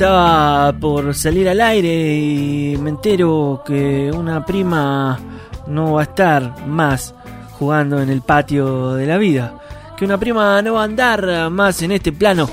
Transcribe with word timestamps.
Estaba 0.00 0.72
por 0.80 1.14
salir 1.14 1.46
al 1.46 1.60
aire 1.60 2.16
y 2.16 2.74
me 2.78 2.88
entero 2.88 3.62
que 3.66 4.10
una 4.10 4.46
prima 4.46 5.18
no 5.66 5.92
va 5.92 6.00
a 6.00 6.04
estar 6.04 6.66
más 6.66 7.14
jugando 7.58 8.00
en 8.00 8.08
el 8.08 8.22
patio 8.22 8.94
de 8.94 9.04
la 9.04 9.18
vida. 9.18 9.52
Que 9.98 10.06
una 10.06 10.16
prima 10.16 10.62
no 10.62 10.72
va 10.72 10.80
a 10.80 10.84
andar 10.84 11.50
más 11.50 11.82
en 11.82 11.92
este 11.92 12.12
plano 12.12 12.48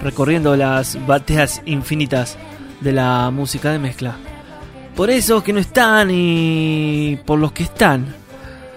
recorriendo 0.00 0.56
las 0.56 0.96
bateas 1.06 1.60
infinitas 1.66 2.38
de 2.80 2.92
la 2.92 3.30
música 3.30 3.70
de 3.70 3.78
mezcla. 3.78 4.16
Por 4.96 5.10
esos 5.10 5.42
que 5.42 5.52
no 5.52 5.60
están 5.60 6.08
y 6.10 7.18
por 7.26 7.38
los 7.38 7.52
que 7.52 7.64
están, 7.64 8.06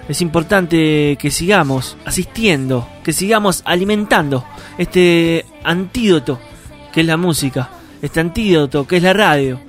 es 0.10 0.22
importante 0.22 1.18
que 1.18 1.32
sigamos 1.32 1.96
asistiendo, 2.04 2.90
que 3.06 3.14
sigamos 3.14 3.62
alimentando 3.64 4.44
este 4.78 5.46
antídoto 5.64 6.40
que 6.92 7.00
es 7.00 7.08
la 7.08 7.16
música, 7.16 7.70
este 8.02 8.20
antídoto 8.20 8.88
que 8.88 8.98
es 8.98 9.04
la 9.04 9.14
radio. 9.14 9.60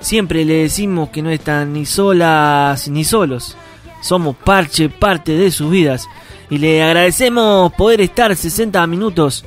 Siempre 0.00 0.44
le 0.44 0.62
decimos 0.62 1.08
que 1.10 1.22
no 1.22 1.30
están 1.30 1.72
ni 1.72 1.86
solas 1.86 2.88
ni 2.88 3.04
solos. 3.04 3.56
Somos 4.00 4.36
parche, 4.36 4.88
parte 4.88 5.32
de 5.32 5.50
sus 5.50 5.70
vidas. 5.70 6.06
Y 6.50 6.58
le 6.58 6.82
agradecemos 6.82 7.72
poder 7.72 8.00
estar 8.00 8.34
60 8.34 8.86
minutos 8.86 9.44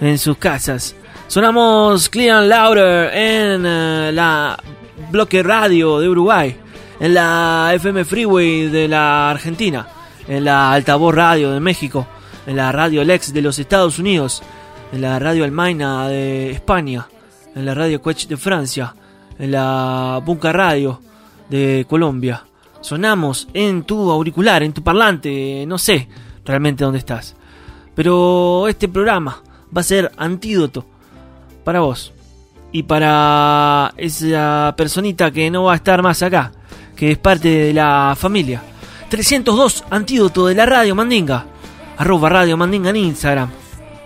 en 0.00 0.18
sus 0.18 0.36
casas. 0.36 0.94
Sonamos 1.28 2.08
Clear 2.08 2.38
and 2.38 2.48
Louder 2.48 3.12
en 3.12 3.66
eh, 3.66 4.10
la 4.12 4.56
bloque 5.10 5.42
radio 5.42 5.98
de 5.98 6.08
Uruguay, 6.08 6.56
en 7.00 7.14
la 7.14 7.72
FM 7.74 8.04
Freeway 8.04 8.68
de 8.68 8.86
la 8.86 9.30
Argentina, 9.30 9.88
en 10.28 10.44
la 10.44 10.72
altavoz 10.72 11.14
radio 11.14 11.50
de 11.50 11.58
México, 11.58 12.06
en 12.46 12.56
la 12.56 12.70
radio 12.70 13.02
Lex 13.02 13.32
de 13.32 13.42
los 13.42 13.58
Estados 13.58 13.98
Unidos, 13.98 14.42
en 14.92 15.00
la 15.00 15.18
radio 15.18 15.44
Almaina 15.44 16.08
de 16.08 16.52
España, 16.52 17.08
en 17.56 17.64
la 17.64 17.74
radio 17.74 18.02
Quech 18.02 18.28
de 18.28 18.36
Francia, 18.36 18.94
en 19.38 19.50
la 19.50 20.20
Bunka 20.24 20.52
Radio 20.52 21.00
de 21.48 21.86
Colombia. 21.88 22.44
Sonamos 22.82 23.48
en 23.54 23.82
tu 23.82 24.10
auricular, 24.10 24.62
en 24.62 24.74
tu 24.74 24.82
parlante, 24.82 25.64
no 25.66 25.78
sé 25.78 26.06
realmente 26.44 26.84
dónde 26.84 26.98
estás. 26.98 27.34
Pero 27.94 28.68
este 28.68 28.88
programa 28.88 29.42
va 29.74 29.80
a 29.80 29.84
ser 29.84 30.12
antídoto 30.18 30.84
para 31.64 31.80
vos 31.80 32.12
y 32.72 32.82
para 32.82 33.94
esa 33.96 34.74
personita 34.76 35.30
que 35.30 35.50
no 35.50 35.64
va 35.64 35.72
a 35.72 35.76
estar 35.76 36.02
más 36.02 36.22
acá, 36.22 36.52
que 36.94 37.12
es 37.12 37.18
parte 37.18 37.48
de 37.48 37.72
la 37.72 38.14
familia. 38.18 38.62
302 39.08 39.84
antídoto 39.88 40.46
de 40.46 40.54
la 40.54 40.66
radio 40.66 40.94
Mandinga, 40.94 41.46
arroba 41.96 42.28
radio 42.28 42.58
Mandinga 42.58 42.90
en 42.90 42.96
Instagram. 42.96 43.50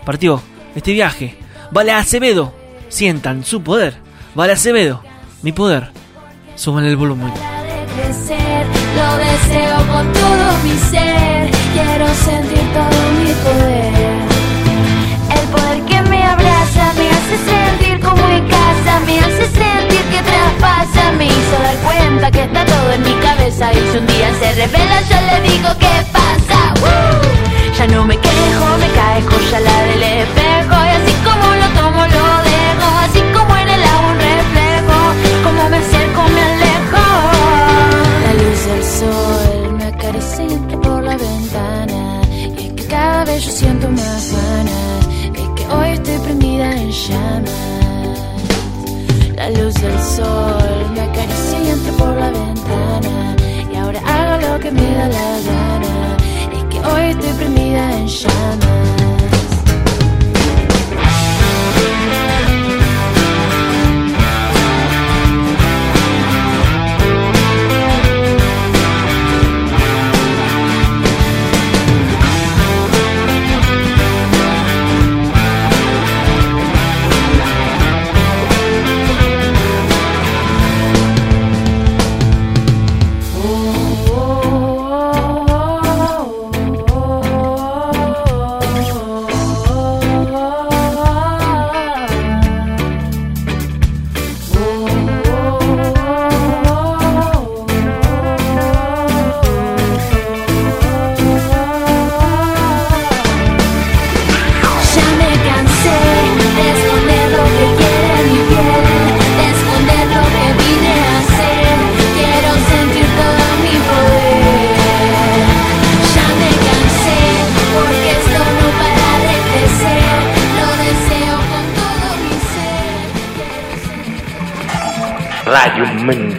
Partió 0.05 0.41
este 0.73 0.93
viaje. 0.93 1.37
Vale 1.71 1.91
Acevedo, 1.91 2.60
sientan 2.91 3.43
su 3.43 3.63
poder. 3.63 3.95
Vale 4.35 4.53
Acevedo, 4.53 5.01
mi 5.41 5.51
poder. 5.51 5.91
Suban 6.55 6.85
el 6.85 6.95
volumen. 6.95 7.31
lo 7.31 9.17
deseo 9.17 9.77
con 9.91 10.13
todo 10.13 10.45
mi 10.63 10.77
ser. 10.91 11.49
Quiero 11.73 12.07
sentir 12.13 12.65
todo 12.77 12.99
mi 13.17 13.31
poder. 13.45 13.93
El 15.37 15.47
poder 15.49 15.81
que 15.85 16.09
me 16.09 16.23
abraza 16.23 16.93
me 16.97 17.09
hace 17.09 17.37
sentir 17.51 17.99
como 18.01 18.23
en 18.29 18.47
casa, 18.47 18.99
me 19.07 19.19
hace 19.19 19.45
sentir 19.47 20.03
que 20.11 20.21
traspasa, 20.21 21.11
me 21.17 21.25
hizo 21.25 21.57
dar 21.63 21.75
cuenta 21.77 22.31
que 22.31 22.43
está 22.43 22.65
todo 22.65 22.91
en 22.93 23.03
mi 23.03 23.13
cabeza. 23.15 23.71
Y 23.73 23.77
si 23.91 23.97
un 23.97 24.07
día 24.07 24.29
se 24.39 24.53
revela, 24.53 25.01
yo 25.09 25.17
le 25.29 25.49
digo 25.49 25.69
qué 25.79 26.05
pasa. 26.11 26.73
Ya 27.77 27.87
no 27.87 28.05
me 28.05 28.17
quejo, 28.17 28.77
me 28.77 28.87
cae 28.89 29.21
joya 29.23 29.59
la 29.61 29.83
del 29.83 30.03
espejo. 30.03 30.75
Y 30.85 30.89
así 30.97 31.13
como 31.23 31.55
lo 31.55 31.70
siento 43.51 43.89
más 43.89 44.31
ganas. 44.31 45.07
Es 45.35 45.49
que 45.55 45.67
hoy 45.67 45.89
estoy 45.89 46.17
prendida 46.19 46.71
en 46.71 46.89
llamas. 46.89 48.19
La 49.35 49.49
luz 49.49 49.73
del 49.75 49.99
sol 49.99 50.91
me 50.93 51.01
acaricia 51.01 51.59
y 51.59 51.91
por 51.97 52.15
la 52.15 52.31
ventana. 52.31 53.35
Y 53.71 53.75
ahora 53.75 53.99
hago 53.99 54.47
lo 54.47 54.59
que 54.59 54.71
me 54.71 54.95
da 54.95 55.07
la 55.07 55.29
gana. 55.49 56.17
Es 56.53 56.63
que 56.71 56.79
hoy 56.79 57.11
estoy 57.11 57.33
prendida 57.33 57.97
en 57.97 58.07
llamas. 58.07 59.00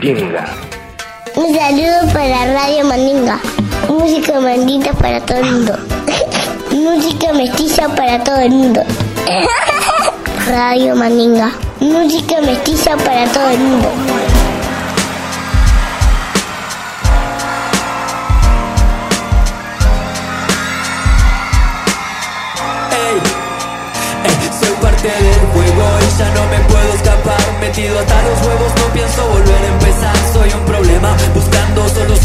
Un 0.05 1.55
saludo 1.55 2.13
para 2.13 2.53
Radio 2.53 2.85
Mandinga. 2.85 3.39
Música 3.89 4.41
mandita 4.41 4.93
para 4.95 5.21
todo 5.21 5.39
el 5.39 5.45
mundo. 5.45 5.79
Música 6.73 7.33
mestiza 7.33 7.89
para 7.95 8.19
todo 8.25 8.41
el 8.41 8.51
mundo. 8.51 8.83
Radio 10.49 10.97
Mandinga. 10.97 11.53
Música 11.79 12.41
mestiza 12.41 12.97
para 12.97 13.27
todo 13.27 13.49
el 13.51 13.59
mundo. 13.61 14.42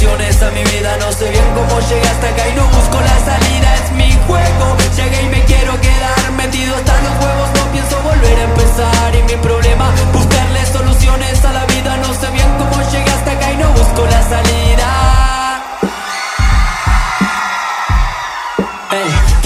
Soluciones 0.07 0.41
a 0.41 0.51
mi 0.51 0.63
vida. 0.63 0.97
No 0.99 1.11
sé 1.11 1.29
bien 1.29 1.43
cómo 1.53 1.79
llegué 1.81 2.07
hasta 2.07 2.29
acá 2.29 2.47
y 2.47 2.53
no 2.55 2.63
busco 2.67 2.99
la 3.01 3.17
salida. 3.25 3.75
Es 3.75 3.91
mi 3.91 4.11
juego, 4.27 4.77
llegué 4.95 5.21
y 5.23 5.29
me 5.29 5.43
quiero 5.45 5.79
quedar 5.81 6.31
Metido 6.37 6.75
hasta 6.75 6.93
los 7.01 7.13
huevos, 7.23 7.49
no 7.55 7.71
pienso 7.71 8.01
volver 8.01 8.39
a 8.39 8.43
empezar. 8.43 9.15
Y 9.15 9.23
mi 9.23 9.35
problema, 9.41 9.91
buscarle 10.13 10.65
soluciones 10.65 11.43
a 11.45 11.53
la 11.53 11.65
vida. 11.65 11.97
No 11.97 12.13
sé 12.13 12.29
bien 12.31 12.49
cómo 12.57 12.89
llegué 12.91 13.09
hasta 13.09 13.31
acá 13.31 13.51
y 13.51 13.57
no 13.57 13.69
busco 13.71 14.05
la 14.05 14.21
salida 14.29 14.66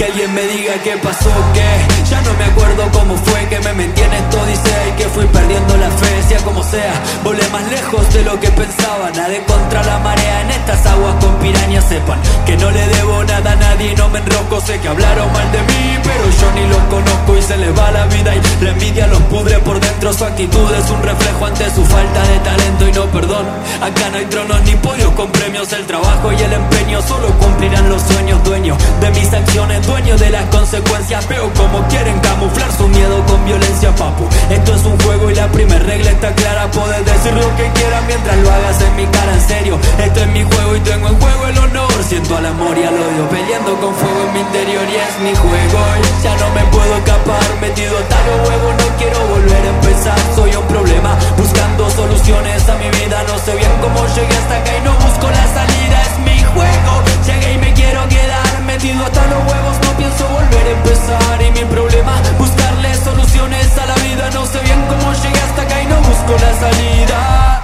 que 0.02 0.06
alguien 0.06 0.34
me 0.34 0.42
diga 0.42 0.74
qué 0.82 0.96
pasó, 0.96 1.30
que 1.54 1.62
ya 2.10 2.20
no 2.22 2.34
me 2.34 2.44
acuerdo 2.44 2.90
cómo 2.92 3.14
fue 3.16 3.46
que 3.48 3.60
me 3.60 3.72
mentí 3.72 4.00
en 4.00 4.12
esto, 4.12 4.44
dice 4.46 4.72
y 4.88 4.92
que 4.96 5.08
fui 5.08 5.24
perdiendo 5.26 5.76
la 5.76 5.90
fe, 5.90 6.22
sea 6.28 6.38
como 6.40 6.62
sea, 6.64 6.94
volé 7.22 7.46
más 7.50 7.62
lejos 7.70 8.12
de 8.12 8.24
lo 8.24 8.40
que 8.40 8.50
pensaba, 8.50 9.10
nadé 9.14 9.44
contra 9.44 9.82
la 9.84 9.98
marea 10.00 10.40
en 10.42 10.50
estas 10.50 10.84
aguas 10.86 11.14
con 11.22 11.32
pirañas, 11.36 11.84
sepan 11.88 12.18
que 12.44 12.56
no 12.56 12.70
le 12.72 12.84
debo 12.88 13.22
nada 13.24 13.52
a 13.52 13.56
nadie, 13.56 13.94
no 13.94 14.08
me 14.08 14.18
enroco, 14.18 14.60
sé 14.60 14.80
que 14.80 14.88
hablaron 14.88 15.32
mal 15.32 15.52
de 15.52 15.58
mí, 15.60 15.98
pero 16.02 16.24
yo 16.24 16.52
ni 16.56 16.66
lo 16.68 16.78
conozco 16.88 17.36
y 17.36 17.42
se 17.42 17.56
les 17.58 17.78
va 17.78 17.92
la 17.92 18.06
vida 18.06 18.34
y 18.34 18.64
la 18.64 18.70
envidia 18.70 19.06
los 19.06 19.22
pudre 19.22 19.58
por 19.60 19.78
dentro, 19.78 20.12
su 20.12 20.24
actitud 20.24 20.72
es 20.72 20.90
un 20.90 21.02
reflejo 21.02 21.46
ante 21.46 21.70
su 21.70 21.84
falta 21.84 22.22
de 22.26 22.38
talento 22.40 22.88
y 22.88 22.92
no 22.92 23.04
perdón, 23.06 23.46
acá 23.80 24.10
no 24.10 24.18
hay 24.18 24.26
tronos 24.26 24.62
ni 24.62 24.74
podios 24.76 25.12
con 25.12 25.30
premios, 25.30 25.72
el 25.72 25.86
trabajo 25.86 26.32
y 26.32 26.42
el 26.42 26.52
empeño 26.52 27.00
solo 27.02 27.28
cumplirán 27.38 27.88
los 27.88 28.02
sueños, 28.02 28.42
dueños 28.42 28.76
de 29.00 29.10
mis 29.10 29.32
acciones, 29.32 29.86
dueño 29.92 30.16
de 30.16 30.30
las 30.30 30.44
consecuencias. 30.46 31.28
Veo 31.28 31.52
como 31.52 31.86
quieren 31.88 32.18
camuflar 32.20 32.70
su 32.72 32.88
miedo 32.88 33.24
con 33.26 33.44
violencia, 33.44 33.94
papu. 33.94 34.24
Esto 34.48 34.74
es 34.74 34.84
un 34.84 34.98
juego 35.00 35.30
y 35.30 35.34
la 35.34 35.48
primera 35.48 35.84
regla 35.84 36.10
está 36.10 36.34
clara. 36.34 36.70
Puedes 36.70 37.04
decir 37.04 37.32
lo 37.34 37.48
que 37.56 37.66
quieras 37.76 38.02
mientras 38.06 38.36
lo 38.38 38.50
hagas 38.50 38.80
en 38.80 38.96
mi 38.96 39.06
cara, 39.06 39.32
en 39.34 39.40
serio. 39.46 39.78
Esto 39.98 40.20
es 40.20 40.28
mi 40.28 40.42
juego 40.44 40.76
y 40.76 40.80
tengo 40.80 41.08
en 41.08 41.20
juego 41.20 41.46
el 41.46 41.58
honor. 41.58 41.92
Siento 42.08 42.36
al 42.36 42.46
amor 42.46 42.76
y 42.78 42.84
al 42.84 42.94
odio 42.94 43.28
peleando 43.28 43.72
con 43.80 43.94
fuego 43.94 44.20
en 44.26 44.32
mi 44.32 44.40
interior 44.40 44.84
Y 44.92 44.96
es 44.96 45.14
mi 45.20 45.34
juego. 45.36 45.78
Ya 46.24 46.34
no 46.36 46.48
me 46.56 46.64
puedo 46.72 46.96
escapar. 46.96 47.48
Metido 47.60 47.92
hasta 47.98 48.16
los 48.26 48.48
huevos, 48.48 48.72
no 48.80 48.88
quiero 48.96 49.18
volver 49.28 49.62
a 49.62 49.70
empezar. 49.76 50.18
Soy 50.34 50.56
un 50.56 50.66
problema, 50.68 51.18
buscando 51.36 51.90
soluciones 51.90 52.68
a 52.68 52.74
mi 52.76 52.88
vida. 52.96 53.22
No 53.28 53.36
sé 53.44 53.54
bien 53.56 53.72
cómo 53.82 54.00
llegué 54.14 54.36
hasta 54.40 54.56
acá 54.56 54.72
y 54.72 54.80
no 54.80 54.92
busco 55.04 55.26
la 55.28 55.44
salida. 55.52 55.96
Es 56.08 56.14
mi 56.24 56.38
juego, 56.54 56.92
llegué 57.26 57.52
y 57.52 57.58
me 57.58 57.72
quiero 57.74 58.08
quedar 58.08 58.41
Metido 58.72 59.04
hasta 59.04 59.26
los 59.26 59.52
huevos, 59.52 59.76
no 59.84 59.96
pienso 59.98 60.26
volver 60.28 60.66
a 60.66 60.70
empezar. 60.70 61.42
Y 61.42 61.50
mi 61.50 61.64
problema, 61.66 62.14
buscarle 62.38 62.94
soluciones 62.94 63.76
a 63.76 63.84
la 63.84 63.94
vida. 63.96 64.30
No 64.32 64.46
sé 64.46 64.60
bien 64.60 64.82
cómo 64.88 65.12
llegué 65.12 65.40
hasta 65.40 65.60
acá 65.60 65.82
y 65.82 65.86
no 65.88 65.96
busco 65.96 66.32
la 66.40 66.58
salida 66.58 67.61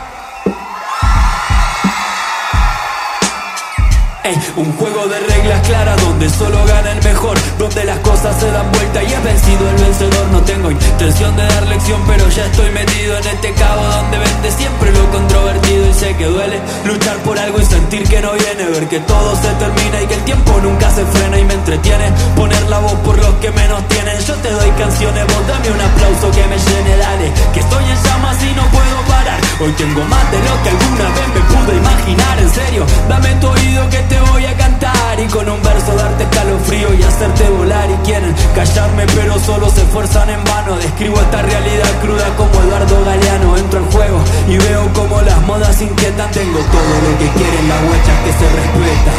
un 4.56 4.72
juego 4.76 5.06
de 5.06 5.18
reglas 5.20 5.66
claras 5.66 6.00
donde 6.02 6.28
solo 6.28 6.58
gana 6.66 6.92
el 6.92 7.02
mejor, 7.02 7.38
donde 7.58 7.84
las 7.84 7.98
cosas 8.00 8.38
se 8.38 8.50
dan 8.50 8.70
vuelta 8.72 9.02
y 9.02 9.12
he 9.12 9.18
vencido 9.20 9.70
el 9.70 9.76
vencedor. 9.76 10.26
No 10.32 10.40
tengo 10.42 10.70
intención 10.70 11.36
de 11.36 11.42
dar 11.44 11.66
lección, 11.66 12.02
pero 12.06 12.28
ya 12.28 12.44
estoy 12.46 12.70
metido 12.70 13.16
en 13.16 13.26
este 13.26 13.52
cabo 13.54 13.82
donde 13.82 14.18
vende 14.18 14.50
siempre 14.50 14.92
lo 14.92 15.10
controvertido 15.10 15.88
y 15.88 15.94
sé 15.94 16.16
que 16.16 16.26
duele 16.26 16.60
luchar 16.84 17.16
por 17.18 17.38
algo 17.38 17.60
y 17.60 17.64
sentir 17.64 18.02
que 18.08 18.20
no 18.20 18.32
viene, 18.32 18.64
ver 18.64 18.88
que 18.88 19.00
todo 19.00 19.36
se 19.36 19.48
termina 19.54 20.02
y 20.02 20.06
que 20.06 20.14
el 20.14 20.24
tiempo 20.24 20.58
nunca 20.62 20.90
se 20.90 21.04
frena 21.06 21.38
y 21.38 21.44
me 21.44 21.54
entretiene. 21.54 22.12
Poner 22.36 22.62
la 22.68 22.80
voz 22.80 22.98
por 23.04 23.16
los 23.16 23.34
que 23.36 23.50
menos 23.52 23.86
tienen. 23.88 24.18
Yo 24.20 24.34
te 24.34 24.50
doy 24.50 24.70
canciones, 24.72 25.24
vos 25.26 25.46
dame 25.46 25.70
un 25.70 25.80
aplauso 25.80 26.30
que 26.32 26.44
me 26.46 26.58
llene, 26.58 26.96
dale, 26.96 27.32
que 27.54 27.60
estoy 27.60 27.84
en 27.84 28.02
llamas 28.02 28.36
y 28.42 28.54
no 28.54 28.64
puedo 28.68 28.96
parar. 29.08 29.40
Hoy 29.60 29.72
tengo 29.72 30.04
más 30.04 30.30
de 30.30 30.38
lo 30.38 30.62
que 30.62 30.68
alguna 30.70 31.08
vez 31.16 31.28
me 31.34 31.40
pude 31.40 31.76
imaginar, 31.76 32.38
en 32.38 32.50
serio, 32.50 32.86
dame 33.08 33.34
tu 33.40 33.48
oído 33.48 33.88
que 33.90 34.07
te 34.08 34.20
voy 34.20 34.44
a 34.46 34.56
cantar 34.56 35.20
y 35.20 35.26
con 35.26 35.48
un 35.48 35.62
verso 35.62 35.94
darte 35.94 36.26
calofrío 36.28 36.94
y 36.94 37.02
hacerte 37.02 37.48
volar 37.50 37.88
y 37.90 37.96
quieren 38.06 38.34
callarme 38.54 39.06
pero 39.14 39.38
solo 39.38 39.70
se 39.70 39.82
esfuerzan 39.82 40.30
en 40.30 40.42
vano. 40.44 40.76
Describo 40.76 41.20
esta 41.20 41.42
realidad 41.42 41.90
cruda 42.00 42.26
como 42.36 42.52
Eduardo 42.62 43.04
Galeano. 43.04 43.56
Entro 43.56 43.80
en 43.80 43.90
juego 43.90 44.18
y 44.48 44.56
veo 44.58 44.92
como 44.92 45.20
las 45.22 45.40
modas 45.42 45.80
inquietan. 45.82 46.30
Tengo 46.30 46.58
todo 46.58 46.94
lo 47.04 47.18
que 47.18 47.28
quieren 47.38 47.68
la 47.68 47.78
huella 47.86 48.14
que 48.24 48.32
se 48.32 48.46
respeta. 48.48 49.12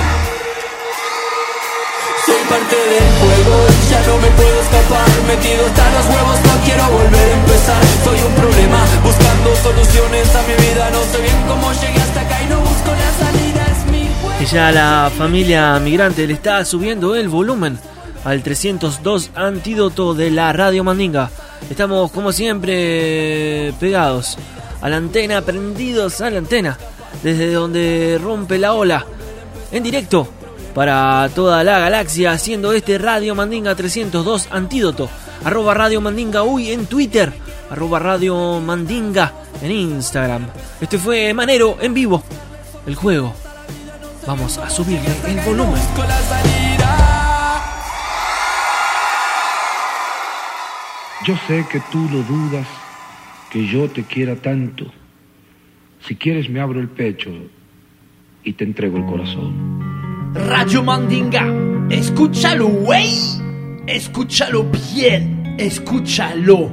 Soy 2.25 2.41
parte 2.49 2.75
del 2.75 3.07
juego 3.19 3.55
ya 3.89 4.01
no 4.07 4.17
me 4.17 4.29
puedo 4.37 4.61
escapar. 4.61 5.07
Metido 5.27 5.65
hasta 5.65 5.85
los 5.95 6.05
huevos, 6.13 6.37
no 6.45 6.53
quiero 6.65 6.83
volver 6.89 7.27
a 7.29 7.33
empezar. 7.33 7.81
Soy 8.03 8.19
un 8.21 8.33
problema, 8.33 8.79
buscando 9.03 9.55
soluciones 9.63 10.27
a 10.35 10.41
mi 10.43 10.55
vida. 10.65 10.89
No 10.91 11.01
sé 11.11 11.21
bien 11.21 11.39
cómo 11.47 11.71
llegué 11.73 12.01
hasta 12.01 12.21
acá 12.21 12.41
y 12.43 12.47
no 12.47 12.59
busco 12.59 12.91
la 12.91 13.09
salida 13.17 13.28
y 14.39 14.46
ya 14.46 14.72
la 14.72 15.12
familia 15.17 15.77
migrante 15.79 16.25
le 16.25 16.34
está 16.34 16.63
subiendo 16.63 17.15
el 17.15 17.27
volumen 17.27 17.77
al 18.24 18.41
302 18.41 19.31
antídoto 19.36 20.13
de 20.13 20.31
la 20.31 20.53
radio 20.53 20.84
Mandinga. 20.84 21.29
Estamos 21.69 22.10
como 22.12 22.31
siempre 22.31 23.74
pegados 23.79 24.38
a 24.81 24.88
la 24.88 24.98
antena, 24.98 25.41
prendidos 25.41 26.22
a 26.22 26.29
la 26.29 26.38
antena, 26.38 26.77
desde 27.22 27.51
donde 27.51 28.17
rompe 28.22 28.58
la 28.58 28.74
ola, 28.74 29.05
en 29.72 29.84
directo 29.84 30.27
para 30.74 31.29
toda 31.36 31.63
la 31.65 31.79
galaxia, 31.79 32.31
haciendo 32.31 32.72
este 32.72 32.98
Radio 32.98 33.36
Mandinga 33.36 33.75
302 33.75 34.48
antídoto. 34.51 35.10
Arroba 35.43 35.74
Radio 35.74 36.00
Mandinga 36.00 36.43
Uy 36.43 36.72
en 36.72 36.86
Twitter, 36.86 37.34
arroba 37.69 38.00
Radio 38.00 38.62
Mandinga 38.62 39.34
en 39.62 39.72
Instagram. 39.72 40.48
Este 40.79 40.98
fue 40.98 41.34
Manero 41.34 41.77
en 41.81 41.93
vivo, 41.93 42.24
el 42.86 42.96
juego 42.96 43.34
Vamos 44.29 44.59
a 44.59 44.69
subirle 44.69 45.09
el 45.27 45.39
volumen. 45.39 45.81
Yo 51.25 51.36
sé 51.48 51.65
que 51.71 51.79
tú 51.91 52.07
lo 52.12 52.21
dudas, 52.21 52.67
que 53.50 53.65
yo 53.65 53.89
te 53.89 54.03
quiera 54.03 54.36
tanto. 54.36 54.86
Si 56.05 56.15
quieres 56.15 56.48
me 56.48 56.59
abro 56.59 56.79
el 56.79 56.89
pecho 56.89 57.31
y 58.43 58.53
te 58.53 58.65
entrego 58.65 59.00
el 59.00 59.05
corazón. 59.07 60.31
Radio 60.36 60.83
Mandinga, 60.83 61.51
escúchalo, 61.89 62.67
güey. 62.67 63.09
Escúchalo 63.88 64.69
bien, 64.93 65.55
escúchalo. 65.57 66.71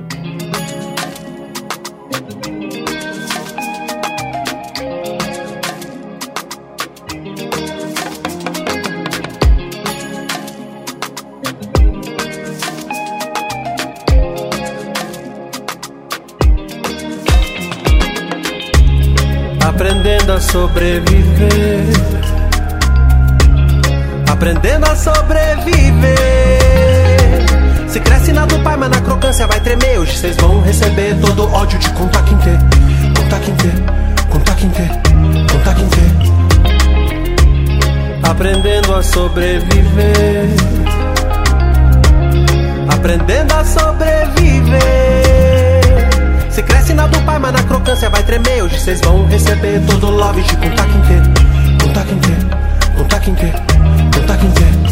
Sobreviver. 25.06 26.18
Se 27.88 28.00
cresce 28.00 28.32
na 28.32 28.44
do 28.44 28.58
pai, 28.60 28.76
mas 28.76 28.90
na 28.90 29.00
crocância 29.00 29.46
vai 29.46 29.60
tremer. 29.60 30.00
Hoje 30.00 30.16
vocês 30.16 30.36
vão 30.36 30.60
receber 30.62 31.16
todo 31.20 31.44
o 31.44 31.52
ódio 31.52 31.78
de 31.78 31.88
contar 31.90 32.22
quem 32.24 32.36
ter. 32.38 32.58
Contar 33.16 33.38
quem 33.40 33.54
ter, 33.54 33.72
contar 34.30 34.54
quem 34.56 34.70
ter, 34.70 34.88
contar 35.52 35.74
quem 35.74 35.88
ter. 35.88 36.10
Aprendendo 38.28 38.94
a 38.94 39.02
sobreviver. 39.02 40.48
Aprendendo 42.88 43.52
a 43.54 43.64
sobreviver. 43.64 44.80
Você 46.50 46.62
cresce 46.62 46.94
na 46.94 47.06
do 47.06 47.20
pai, 47.22 47.38
mas 47.38 47.52
na 47.52 47.62
crocância 47.62 48.10
vai 48.10 48.24
tremer. 48.24 48.64
Hoje 48.64 48.80
vocês 48.80 49.00
vão 49.00 49.24
receber 49.26 49.80
todo 49.86 50.08
o 50.08 50.10
love 50.10 50.42
de 50.42 50.56
contar 50.56 50.86
quem 50.86 51.00
quer, 51.02 51.22
contar 51.80 52.04
quem 52.04 52.18
quer, 52.18 52.38
contar 52.96 53.20
quem 53.20 53.34
quer, 53.34 53.52
contar 54.12 54.36
quem 54.38 54.50
quer. 54.50 54.85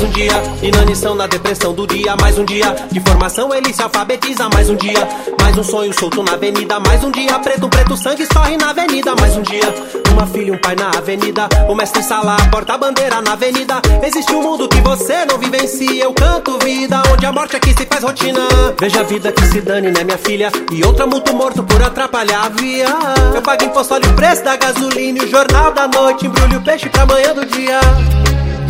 Mais 0.00 0.02
um 0.02 0.10
dia. 0.10 0.42
Inanição 0.62 1.14
na 1.14 1.26
depressão 1.26 1.74
do 1.74 1.86
dia, 1.86 2.16
mais 2.16 2.38
um 2.38 2.44
dia. 2.44 2.74
De 2.90 3.00
formação 3.00 3.52
ele 3.54 3.72
se 3.72 3.82
alfabetiza, 3.82 4.48
mais 4.48 4.70
um 4.70 4.76
dia. 4.76 5.06
Mais 5.38 5.58
um 5.58 5.62
sonho 5.62 5.92
solto 5.92 6.22
na 6.22 6.32
avenida, 6.32 6.80
mais 6.80 7.04
um 7.04 7.10
dia. 7.10 7.38
Preto, 7.38 7.68
preto, 7.68 7.96
sangue 7.98 8.22
escorre 8.22 8.56
na 8.56 8.70
avenida, 8.70 9.14
mais 9.20 9.36
um 9.36 9.42
dia. 9.42 9.74
Uma 10.12 10.26
filha 10.26 10.54
um 10.54 10.58
pai 10.58 10.74
na 10.74 10.88
avenida. 10.88 11.48
O 11.68 11.74
mestre 11.74 12.02
sala, 12.02 12.36
porta-bandeira 12.50 13.20
na 13.20 13.32
avenida. 13.32 13.82
Existe 14.02 14.32
um 14.32 14.42
mundo 14.42 14.68
que 14.68 14.80
você 14.80 15.26
não 15.26 15.38
vivencia. 15.38 16.04
Eu 16.04 16.14
canto 16.14 16.58
vida, 16.64 17.02
onde 17.12 17.26
a 17.26 17.32
morte 17.32 17.56
aqui 17.56 17.74
se 17.76 17.84
faz 17.84 18.02
rotina. 18.02 18.40
Veja 18.78 19.00
a 19.00 19.02
vida 19.02 19.30
que 19.30 19.44
se 19.48 19.60
dane, 19.60 19.90
né, 19.90 20.02
minha 20.02 20.18
filha? 20.18 20.50
E 20.72 20.82
outra 20.82 21.06
muito 21.06 21.34
morto 21.34 21.62
por 21.62 21.82
atrapalhar 21.82 22.46
a 22.46 22.48
via. 22.48 22.88
Eu 23.34 23.42
pago 23.42 23.64
imposto, 23.64 23.92
olha 23.92 24.08
o 24.08 24.14
preço 24.14 24.42
da 24.44 24.56
gasolina. 24.56 25.18
E 25.18 25.26
o 25.26 25.28
jornal 25.28 25.72
da 25.72 25.86
noite, 25.86 26.26
embrulho 26.26 26.58
o 26.58 26.62
peixe 26.62 26.88
pra 26.88 27.04
manhã 27.04 27.34
do 27.34 27.44
dia. 27.44 27.80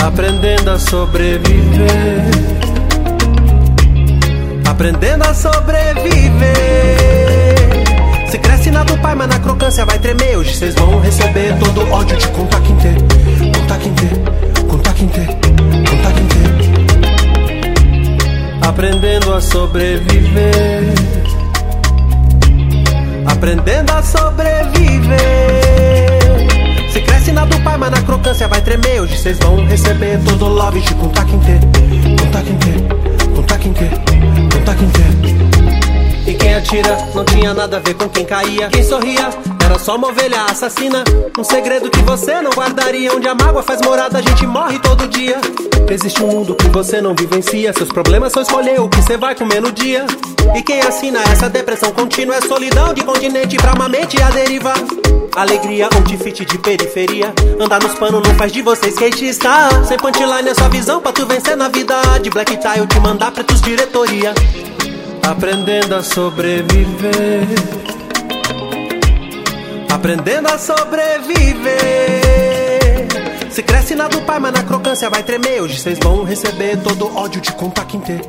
Aprendendo 0.02 0.71
a 0.71 0.78
sobreviver. 0.78 2.25
Aprendendo 4.66 5.25
a 5.25 5.35
sobreviver. 5.35 6.57
Se 8.30 8.38
cresce 8.38 8.71
na 8.71 8.85
do 8.85 8.97
pai, 8.99 9.14
mas 9.14 9.28
na 9.28 9.38
crocância 9.38 9.85
vai 9.85 9.99
tremer. 9.99 10.37
Hoje 10.37 10.54
vocês 10.54 10.75
vão 10.75 11.00
receber 11.00 11.57
todo 11.59 11.90
ódio 11.90 12.16
de 12.16 12.28
contar 12.28 12.61
quem 12.61 12.76
ter. 12.76 12.97
Contar 13.59 13.78
quem 13.78 13.92
ter, 13.95 14.66
contar 14.66 14.92
quem. 14.95 15.11
Aprendendo 18.80 19.35
a 19.35 19.40
sobreviver. 19.42 20.95
Aprendendo 23.26 23.92
a 23.92 24.02
sobreviver. 24.02 25.60
Se 26.92 27.00
cresce 27.02 27.30
na 27.32 27.44
do 27.44 27.61
pai, 27.61 27.76
mas 27.76 27.90
na 27.90 28.02
crocância 28.02 28.49
vai 28.49 28.61
tremer. 28.61 29.00
Hoje 29.00 29.16
vocês 29.16 29.38
vão 29.38 29.64
receber 29.66 30.18
todo 30.25 30.49
love 30.49 30.80
de 30.80 30.94
contar 30.94 31.25
quem 31.25 31.38
ter. 31.40 31.61
Contar 32.25 32.42
quem 32.42 32.56
ter, 32.56 33.32
contar 33.35 33.59
quem 33.59 33.75
ter. 33.75 33.90
E 36.26 36.35
quem 36.35 36.54
atira 36.54 36.97
não 37.14 37.25
tinha 37.25 37.54
nada 37.54 37.76
a 37.76 37.80
ver 37.80 37.94
com 37.94 38.09
quem 38.09 38.25
caía. 38.25 38.68
Quem 38.68 38.82
sorria 38.82 39.30
era 39.71 39.79
só 39.79 39.95
uma 39.95 40.09
ovelha 40.09 40.45
assassina. 40.47 41.05
Um 41.39 41.45
segredo 41.45 41.89
que 41.89 42.00
você 42.03 42.41
não 42.41 42.50
guardaria. 42.50 43.15
Onde 43.15 43.29
a 43.29 43.35
mágoa 43.35 43.62
faz 43.62 43.81
morada, 43.81 44.19
a 44.19 44.23
gente 44.23 44.45
morre 44.45 44.81
todo 44.81 45.07
dia. 45.07 45.41
Existe 45.89 46.23
um 46.23 46.27
mundo 46.27 46.57
que 46.57 46.69
você 46.69 47.00
não 47.00 47.15
vivencia. 47.15 47.73
Seus 47.73 47.89
problemas 47.89 48.33
são 48.33 48.43
escolher 48.43 48.81
o 48.81 48.89
que 48.89 49.00
você 49.00 49.17
vai 49.17 49.35
comer 49.35 49.61
no 49.62 49.71
dia. 49.71 50.05
E 50.57 50.62
quem 50.62 50.81
assina 50.81 51.21
essa 51.33 51.49
depressão 51.49 51.93
contínua 51.93 52.35
é 52.35 52.41
solidão 52.41 52.93
de 52.93 53.05
continente 53.05 53.57
pra 53.57 53.73
uma 53.75 53.89
mente 53.89 54.21
a 54.21 54.31
deriva. 54.31 54.75
Alegria, 55.37 55.89
outfit 55.95 56.45
de 56.45 56.59
periferia. 56.59 57.33
Andar 57.61 57.81
nos 57.81 57.95
panos 57.95 58.27
não 58.27 58.35
faz 58.35 58.50
de 58.50 58.62
você 58.62 58.89
skatista. 58.89 59.85
Sem 59.87 59.97
punchline 59.99 60.49
é 60.49 60.55
sua 60.55 60.69
visão 60.69 61.00
pra 61.00 61.12
tu 61.12 61.25
vencer 61.27 61.57
na 61.57 61.69
vida. 61.69 61.95
De 62.21 62.29
black 62.29 62.57
tie 62.57 62.79
eu 62.79 62.89
te 62.89 62.99
mandar 62.99 63.31
pretos 63.31 63.61
diretoria. 63.61 64.35
Aprendendo 65.23 65.95
a 65.95 66.03
sobreviver. 66.03 67.47
Aprendendo 70.00 70.49
a 70.49 70.57
sobreviver. 70.57 71.76
Se 73.50 73.62
cresce 73.62 73.95
na 73.95 74.09
do 74.09 74.23
pai, 74.23 74.40
mas 74.40 74.50
na 74.50 74.62
crocância 74.62 75.11
vai 75.11 75.23
tremer. 75.23 75.61
Hoje 75.61 75.78
vocês 75.78 75.99
vão 75.99 76.25
receber 76.25 76.78
todo 76.78 77.14
ódio 77.14 77.38
de. 77.38 77.52
Contar 77.52 77.85
quem 77.85 78.00
ter. 78.00 78.23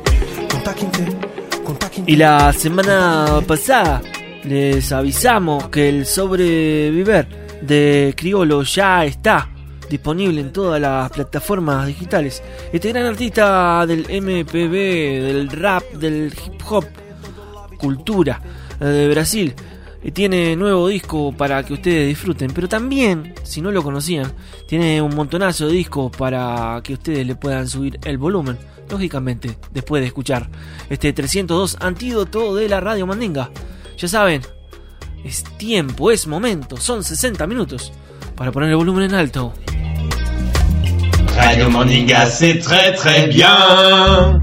Contar 0.52 0.74
quem 0.74 0.90
ter. 0.90 1.08
Y 2.06 2.16
la 2.16 2.52
semana 2.52 3.42
pasada 3.46 4.02
les 4.44 4.92
avisamos 4.92 5.68
que 5.68 5.88
el 5.88 6.04
sobreviver 6.04 7.26
de 7.62 8.12
Criolo 8.18 8.64
ya 8.64 9.06
está 9.06 9.48
disponible 9.88 10.42
en 10.42 10.52
todas 10.52 10.78
las 10.78 11.10
plataformas 11.10 11.86
digitales. 11.86 12.42
Este 12.70 12.90
gran 12.90 13.06
artista 13.06 13.86
del 13.86 14.02
MPB, 14.10 14.74
del 15.24 15.48
rap, 15.48 15.84
del 15.94 16.34
hip 16.34 16.60
hop, 16.68 16.84
cultura 17.78 18.42
eh, 18.78 18.84
de 18.84 19.08
Brasil, 19.08 19.54
tiene 20.10 20.56
nuevo 20.56 20.88
disco 20.88 21.32
para 21.32 21.62
que 21.62 21.74
ustedes 21.74 22.08
disfruten. 22.08 22.50
Pero 22.52 22.68
también, 22.68 23.34
si 23.44 23.60
no 23.60 23.70
lo 23.70 23.82
conocían, 23.82 24.32
tiene 24.66 25.00
un 25.00 25.14
montonazo 25.14 25.68
de 25.68 25.74
discos 25.74 26.10
para 26.16 26.80
que 26.82 26.94
ustedes 26.94 27.26
le 27.26 27.36
puedan 27.36 27.68
subir 27.68 28.00
el 28.04 28.18
volumen. 28.18 28.58
Lógicamente, 28.90 29.56
después 29.70 30.00
de 30.00 30.08
escuchar 30.08 30.48
este 30.90 31.12
302 31.12 31.76
antídoto 31.80 32.54
de 32.56 32.68
la 32.68 32.80
radio 32.80 33.06
Mandinga. 33.06 33.50
Ya 33.96 34.08
saben, 34.08 34.42
es 35.24 35.44
tiempo, 35.56 36.10
es 36.10 36.26
momento, 36.26 36.76
son 36.76 37.04
60 37.04 37.46
minutos 37.46 37.92
para 38.36 38.50
poner 38.50 38.70
el 38.70 38.76
volumen 38.76 39.04
en 39.04 39.14
alto. 39.14 39.52
Radio 41.36 41.70
Mandinga, 41.70 42.26
c'est 42.26 42.58
très 42.58 42.94
très 42.94 43.28
bien. 43.28 44.42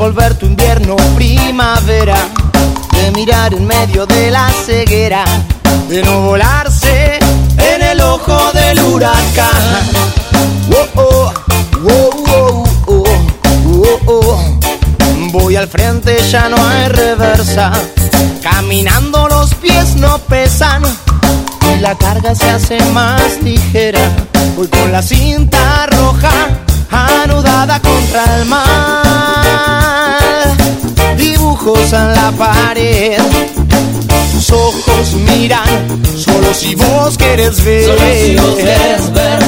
Volver 0.00 0.34
tu 0.34 0.46
invierno 0.46 0.96
primavera, 1.14 2.16
de 2.94 3.10
mirar 3.10 3.52
en 3.52 3.66
medio 3.66 4.06
de 4.06 4.30
la 4.30 4.48
ceguera, 4.48 5.26
de 5.90 6.02
no 6.02 6.22
volarse 6.22 7.18
en 7.58 7.82
el 7.82 8.00
ojo 8.00 8.50
del 8.54 8.80
huracán. 8.80 9.60
Oh, 10.72 10.88
oh, 10.94 11.32
oh, 11.86 12.64
oh, 12.86 13.04
oh, 13.66 14.00
oh. 14.06 14.58
Voy 15.32 15.56
al 15.56 15.68
frente, 15.68 16.16
ya 16.30 16.48
no 16.48 16.56
hay 16.66 16.88
reversa. 16.88 17.70
Caminando 18.42 19.28
los 19.28 19.52
pies 19.56 19.96
no 19.96 20.16
pesan 20.16 20.82
y 21.76 21.80
la 21.80 21.94
carga 21.94 22.34
se 22.34 22.48
hace 22.48 22.82
más 22.94 23.42
ligera. 23.42 24.10
Voy 24.56 24.66
con 24.68 24.92
la 24.92 25.02
cinta 25.02 25.84
roja 25.88 26.30
anudada 27.22 27.80
contra 27.80 28.24
el 28.36 28.44
mar. 28.46 29.76
Dibujos 31.16 31.92
en 31.92 32.14
la 32.14 32.32
pared. 32.32 33.18
Tus 34.32 34.50
ojos 34.50 35.12
miran 35.26 35.66
solo 36.16 36.54
si 36.54 36.74
vos 36.74 37.16
quieres 37.16 37.62
ver. 37.64 37.84
Solo 37.84 38.02
si 38.22 38.36
vos 38.36 38.54
querés 38.56 39.12
ver. 39.12 39.38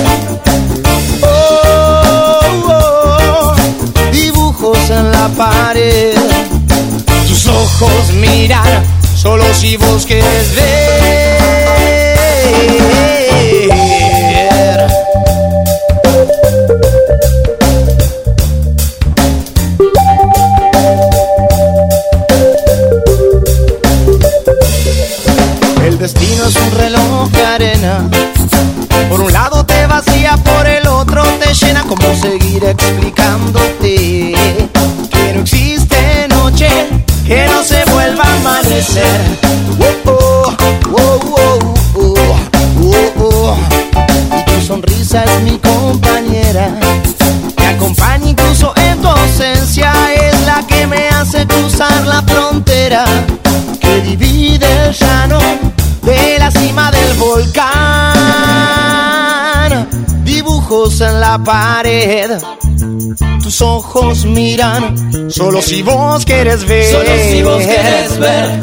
Oh, 1.23 2.41
oh, 2.69 3.55
dibujos 4.13 4.91
en 4.91 5.11
la 5.11 5.29
pared. 5.29 6.15
Tus 7.29 7.47
ojos 7.47 8.13
miran 8.21 8.85
solo 9.17 9.45
si 9.55 9.77
vos 9.77 10.05
quieres 10.07 10.55
ver. 10.55 10.93
Destino 26.03 26.47
es 26.47 26.57
un 26.57 26.71
reloj 26.73 27.31
de 27.31 27.47
arena. 27.47 28.11
Por 29.09 29.21
un 29.21 29.33
lado 29.33 29.65
te 29.65 29.87
vacía, 29.87 30.37
por 30.37 30.67
el 30.67 30.85
otro 30.89 31.23
te 31.39 31.55
llena. 31.55 31.85
¿Cómo 31.85 32.03
seguir 32.21 32.65
explicándote 32.65 34.35
que 35.13 35.33
no 35.33 35.41
existe 35.43 36.27
noche 36.29 36.69
que 37.25 37.47
no 37.47 37.63
se 37.63 37.85
vuelva 37.93 38.25
a 38.25 38.35
amanecer? 38.35 39.21
Oh, 40.05 40.53
oh, 40.91 41.21
oh, 41.37 41.75
oh, 41.95 43.13
oh. 43.21 43.57
Y 44.37 44.45
tu 44.45 44.67
sonrisa 44.67 45.23
es 45.23 45.41
mi 45.43 45.57
compañera. 45.59 46.81
Me 47.59 47.67
acompaña 47.67 48.29
incluso 48.29 48.75
en 48.77 49.01
tu 49.01 49.07
ausencia. 49.07 49.93
Es 50.15 50.41
la 50.47 50.67
que 50.67 50.85
me 50.85 51.11
hace 51.11 51.47
cruzar 51.47 52.05
la 52.09 52.23
frontera 52.23 53.05
que 53.81 54.01
divide 54.01 54.67
el 54.87 54.95
volcán. 57.33 58.13
Dibujos 60.25 61.01
en 61.01 61.21
la 61.21 61.39
pared. 61.39 62.31
Tus 63.43 63.61
ojos 63.63 64.25
miran 64.25 65.31
solo 65.31 65.63
si 65.63 65.83
vos 65.83 66.25
quieres 66.25 66.67
ver. 66.67 66.91
Solo 66.93 67.11
si 67.31 67.43
vos 67.43 67.63
querés 67.63 68.19
ver. 68.19 68.61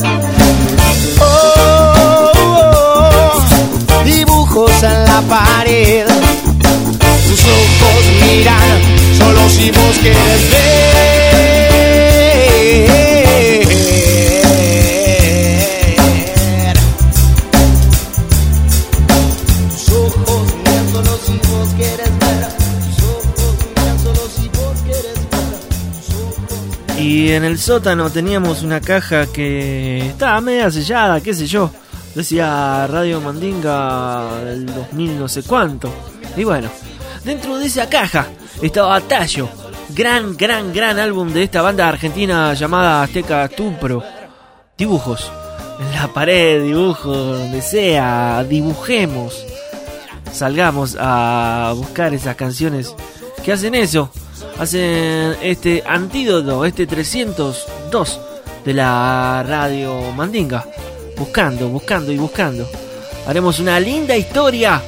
Oh, 1.22 2.32
oh, 2.46 3.42
dibujos 4.04 4.84
en 4.84 5.04
la 5.06 5.22
pared. 5.22 6.06
Tus 7.28 7.42
ojos 7.42 8.06
miran 8.22 8.82
solo 9.18 9.50
si 9.50 9.72
vos 9.72 9.98
quieres 10.02 10.52
ver. 10.52 11.19
Sótano 27.60 28.10
teníamos 28.10 28.64
una 28.64 28.82
caja 28.82 29.28
que 29.28 30.00
estaba 30.00 30.42
media 30.42 30.72
sellada, 30.72 31.22
qué 31.22 31.32
sé 31.32 31.46
yo. 31.46 31.70
Decía 32.16 32.88
Radio 32.88 33.22
Mandinga 33.22 34.42
del 34.44 34.66
2000 34.66 35.20
no 35.20 35.28
sé 35.28 35.44
cuánto. 35.44 35.94
Y 36.36 36.44
bueno, 36.44 36.70
dentro 37.24 37.60
de 37.60 37.68
esa 37.68 37.88
caja 37.88 38.28
estaba 38.64 39.00
Tallo. 39.02 39.48
Gran, 39.90 40.36
gran, 40.36 40.74
gran 40.74 40.98
álbum 40.98 41.32
de 41.32 41.44
esta 41.44 41.62
banda 41.62 41.88
argentina 41.88 42.56
llamada 42.56 43.04
Azteca 43.04 43.48
Tupro. 43.48 44.04
Dibujos. 44.76 45.32
En 45.80 45.96
la 45.96 46.08
pared, 46.08 46.64
dibujos, 46.64 47.38
donde 47.38 47.62
sea, 47.62 48.44
dibujemos. 48.50 49.46
Salgamos 50.34 50.98
a 51.00 51.74
buscar 51.76 52.12
esas 52.16 52.36
canciones 52.36 52.96
que 53.46 53.54
hacen 53.54 53.76
eso 53.76 54.12
hacen 54.60 55.38
este 55.42 55.82
antídoto, 55.88 56.66
este 56.66 56.86
302 56.86 58.20
de 58.66 58.74
la 58.74 59.44
radio 59.48 60.12
Mandinga. 60.12 60.66
Buscando, 61.18 61.70
buscando 61.70 62.12
y 62.12 62.18
buscando. 62.18 62.68
Haremos 63.26 63.60
una 63.60 63.80
linda 63.80 64.16
historia 64.16 64.82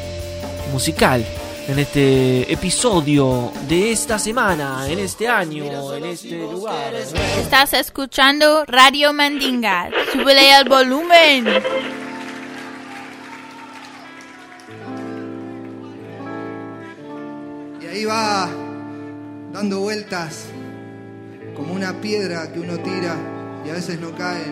musical 0.71 1.25
en 1.67 1.79
este 1.79 2.51
episodio 2.51 3.51
de 3.67 3.91
esta 3.91 4.19
semana, 4.19 4.85
en 4.89 4.99
este 4.99 5.27
año, 5.27 5.93
en 5.93 6.05
este 6.05 6.37
lugar. 6.37 6.93
Estás 7.39 7.73
escuchando 7.73 8.65
Radio 8.65 9.13
Mandinga. 9.13 9.89
Súbele 10.11 10.53
al 10.53 10.67
volumen. 10.67 11.47
Y 17.81 17.85
ahí 17.85 18.05
va 18.05 18.60
dando 19.53 19.79
vueltas 19.79 20.45
como 21.55 21.73
una 21.73 21.99
piedra 21.99 22.51
que 22.51 22.59
uno 22.59 22.79
tira 22.79 23.15
y 23.65 23.69
a 23.69 23.73
veces 23.73 23.99
no 23.99 24.15
cae. 24.15 24.45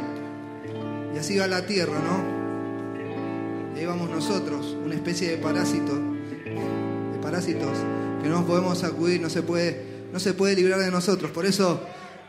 Y 1.13 1.17
así 1.17 1.37
va 1.37 1.47
la 1.47 1.65
tierra, 1.65 1.99
¿no? 1.99 3.75
Y 3.75 3.79
ahí 3.79 3.85
vamos 3.85 4.09
nosotros, 4.09 4.77
una 4.83 4.95
especie 4.95 5.31
de 5.31 5.37
parásito, 5.37 5.95
de 5.95 7.19
parásitos 7.21 7.77
que 8.21 8.27
no 8.27 8.39
nos 8.39 8.45
podemos 8.45 8.83
acudir, 8.83 9.21
no 9.21 9.29
se 9.29 9.41
puede, 9.41 10.05
no 10.11 10.19
se 10.19 10.33
puede 10.33 10.55
librar 10.55 10.79
de 10.79 10.91
nosotros. 10.91 11.31
Por 11.31 11.45
eso 11.45 11.81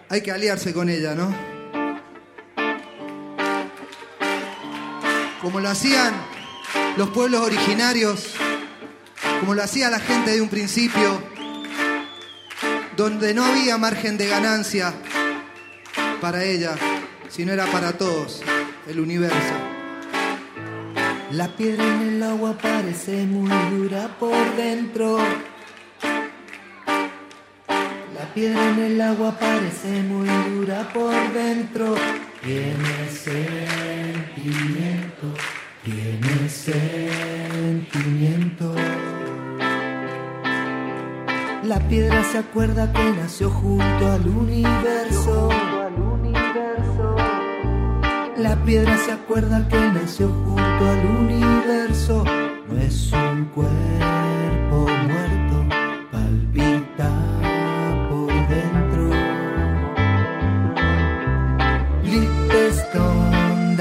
hay 0.08 0.20
que 0.20 0.30
aliarse 0.30 0.72
con 0.72 0.88
ella, 0.88 1.14
¿no? 1.14 1.34
Como 5.42 5.60
lo 5.60 5.68
hacían 5.68 6.14
los 6.96 7.10
pueblos 7.10 7.40
originarios, 7.40 8.34
como 9.40 9.54
lo 9.54 9.62
hacía 9.62 9.90
la 9.90 9.98
gente 9.98 10.32
de 10.32 10.40
un 10.40 10.48
principio, 10.48 11.29
donde 13.00 13.32
no 13.32 13.46
había 13.46 13.78
margen 13.78 14.18
de 14.18 14.28
ganancia 14.28 14.92
para 16.20 16.44
ella, 16.44 16.76
sino 17.30 17.50
era 17.50 17.64
para 17.64 17.94
todos, 17.94 18.42
el 18.86 19.00
universo. 19.00 19.54
La 21.30 21.48
piedra 21.56 21.82
en 21.82 22.02
el 22.02 22.22
agua 22.22 22.58
parece 22.58 23.24
muy 23.24 23.48
dura 23.70 24.14
por 24.18 24.54
dentro. 24.54 25.16
La 28.18 28.34
piedra 28.34 28.68
en 28.68 28.78
el 28.80 29.00
agua 29.00 29.34
parece 29.38 30.02
muy 30.02 30.28
dura 30.50 30.86
por 30.92 31.14
dentro. 31.32 31.94
Tiene 32.42 33.08
sentimiento, 33.08 35.32
tiene 35.82 36.50
sentimiento. 36.50 38.74
La 41.62 41.78
piedra 41.78 42.24
se 42.24 42.38
acuerda 42.38 42.90
que 42.90 43.12
nació 43.12 43.50
junto 43.50 44.06
al 44.10 44.26
universo. 44.26 45.50
La 48.38 48.56
piedra 48.64 48.96
se 48.96 49.12
acuerda 49.12 49.68
que 49.68 49.78
nació 49.78 50.28
junto 50.28 50.62
al 50.62 51.06
universo. 51.06 52.24
No 52.66 52.80
es 52.80 53.12
un 53.12 53.44
cuerpo 53.54 54.88
muerto, 55.06 55.76
palpita 56.10 57.10
por 58.08 58.32
dentro. 58.48 59.10
Little 62.02 62.68
stone 62.68 63.76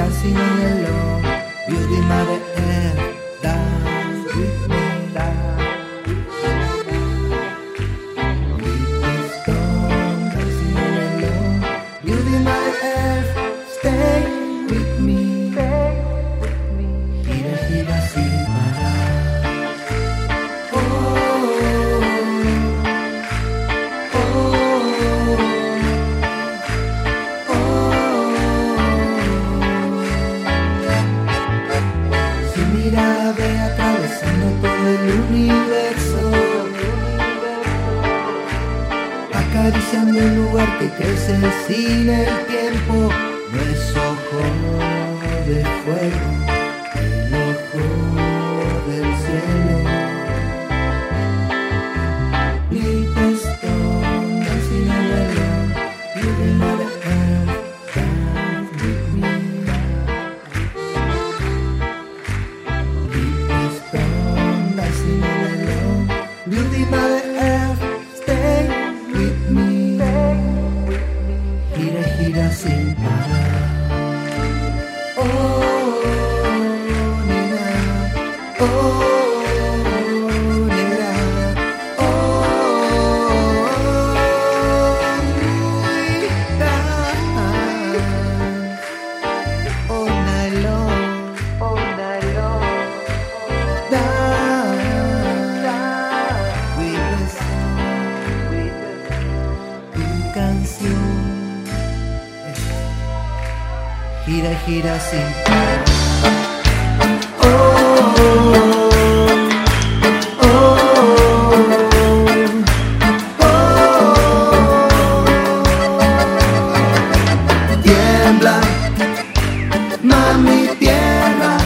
Mami 120.04 120.68
tierra, 120.78 121.58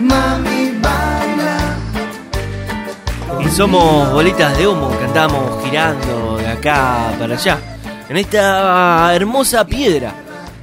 mami 0.00 0.72
baila. 0.82 1.76
Y 3.38 3.48
somos 3.50 4.12
bolitas 4.12 4.58
de 4.58 4.66
humo 4.66 4.90
que 4.98 5.04
andamos 5.04 5.64
girando 5.64 6.36
de 6.36 6.48
acá 6.48 7.12
para 7.16 7.34
allá. 7.34 7.58
En 8.08 8.16
esta 8.16 9.14
hermosa 9.14 9.64
piedra 9.64 10.12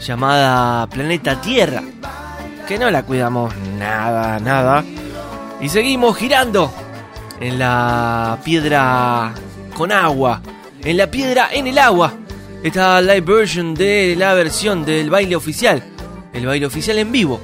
llamada 0.02 0.86
planeta 0.88 1.40
Tierra. 1.40 1.82
Que 2.68 2.78
no 2.78 2.92
la 2.92 3.04
cuidamos 3.04 3.56
nada, 3.80 4.38
nada. 4.42 4.84
Y 5.62 5.70
seguimos 5.70 6.18
girando 6.18 6.70
en 7.40 7.58
la 7.58 8.38
piedra 8.44 9.34
con 9.78 9.94
agua. 9.94 10.42
En 10.84 10.98
la 10.98 11.08
piedra 11.08 11.48
en 11.54 11.68
el 11.68 11.78
agua 11.78 12.14
esta 12.64 13.02
live 13.02 13.22
version 13.22 13.74
de 13.74 14.16
la 14.18 14.34
versión 14.34 14.84
del 14.86 15.10
baile 15.10 15.36
oficial, 15.36 15.84
el 16.34 16.46
baile 16.46 16.66
oficial 16.66 16.98
en 16.98 17.12
vivo, 17.12 17.40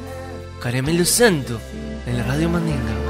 Caramelo 0.61 1.05
Santo, 1.05 1.59
en 2.05 2.17
la 2.17 2.23
Radio 2.23 2.49
Mandinga. 2.49 3.03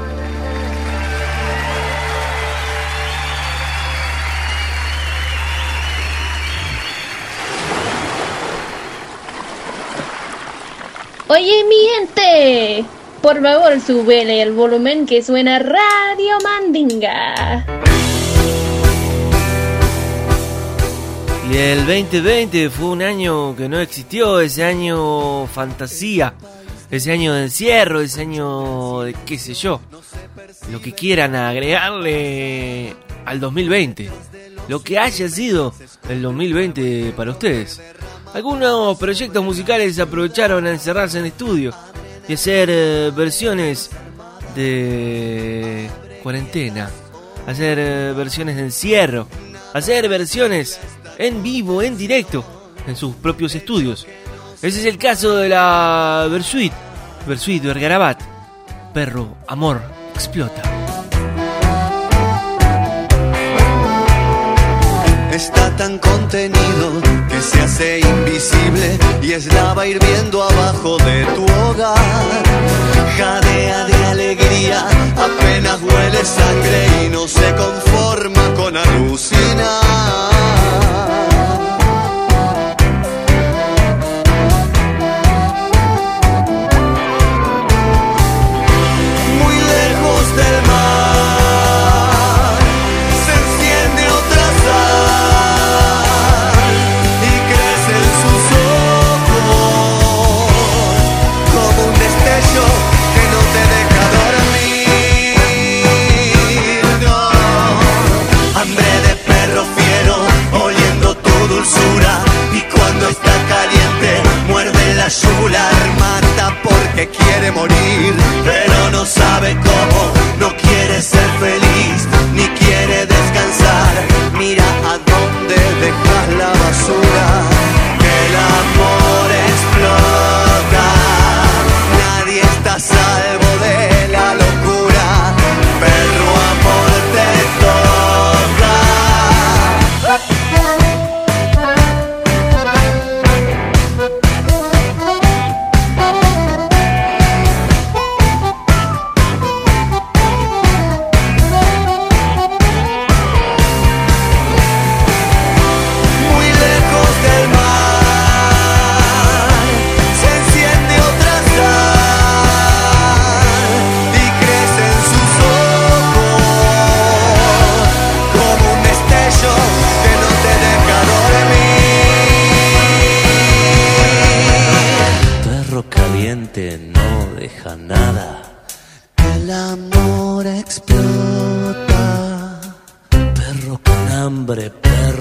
Oye, 11.26 11.64
mi 11.64 11.76
gente, 11.96 12.84
por 13.22 13.42
favor, 13.42 13.80
súbele 13.80 14.42
el 14.42 14.52
volumen 14.52 15.06
que 15.06 15.22
suena 15.22 15.58
Radio 15.58 16.38
Mandinga. 16.44 17.64
Y 21.50 21.56
el 21.56 21.86
2020 21.86 22.70
fue 22.70 22.86
un 22.86 23.02
año 23.02 23.54
que 23.54 23.68
no 23.68 23.78
existió, 23.78 24.40
ese 24.40 24.64
año 24.64 25.46
fantasía, 25.46 26.34
ese 26.90 27.12
año 27.12 27.34
de 27.34 27.42
encierro, 27.44 28.00
ese 28.00 28.22
año 28.22 29.02
de 29.02 29.14
qué 29.26 29.38
sé 29.38 29.52
yo, 29.52 29.80
lo 30.72 30.80
que 30.80 30.92
quieran 30.92 31.34
agregarle 31.34 32.96
al 33.26 33.40
2020, 33.40 34.10
lo 34.68 34.82
que 34.82 34.98
haya 34.98 35.28
sido 35.28 35.74
el 36.08 36.22
2020 36.22 37.12
para 37.14 37.32
ustedes. 37.32 37.80
Algunos 38.32 38.96
proyectos 38.98 39.44
musicales 39.44 39.98
aprovecharon 39.98 40.66
a 40.66 40.70
encerrarse 40.70 41.18
en 41.18 41.26
estudio 41.26 41.72
y 42.26 42.34
hacer 42.34 42.68
eh, 42.70 43.12
versiones 43.14 43.90
de 44.56 45.90
cuarentena, 46.22 46.90
hacer 47.46 47.78
eh, 47.78 48.12
versiones 48.16 48.56
de 48.56 48.62
encierro, 48.62 49.28
hacer 49.74 50.08
versiones 50.08 50.80
en 51.18 51.42
vivo, 51.42 51.82
en 51.82 51.96
directo, 51.96 52.44
en 52.86 52.96
sus 52.96 53.14
propios 53.16 53.54
estudios. 53.54 54.06
Ese 54.62 54.80
es 54.80 54.86
el 54.86 54.98
caso 54.98 55.36
de 55.36 55.48
la 55.48 56.26
Versuit, 56.30 56.72
Versuit 57.26 57.62
Vergarabat, 57.62 58.20
Perro, 58.92 59.36
Amor, 59.46 59.82
Explota. 60.14 60.62
Está 65.32 65.74
tan 65.76 65.98
contenido 65.98 67.02
que 67.28 67.40
se 67.40 67.60
hace 67.60 68.00
invisible 68.00 68.98
y 69.20 69.32
es 69.32 69.52
lava 69.52 69.84
hirviendo 69.84 70.44
abajo 70.44 70.96
de 70.98 71.24
tu 71.34 71.44
hogar. 71.44 71.98
Jadea 73.18 73.84
de 73.84 73.94
alegría, 74.06 74.33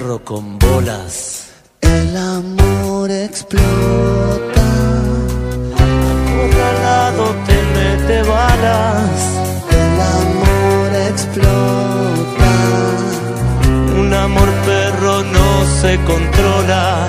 perro 0.04 0.20
con 0.24 0.60
bolas. 0.60 1.48
El 1.80 2.18
amor 2.18 3.10
explota. 3.10 4.66
Acorralado 5.78 7.26
te 7.48 7.58
mete 7.76 8.22
balas. 8.24 9.22
El 9.72 10.02
amor 10.20 10.88
explota. 11.10 12.52
Un 13.98 14.14
amor 14.14 14.50
perro 14.66 15.24
no 15.24 15.66
se 15.82 15.98
controla. 16.04 17.03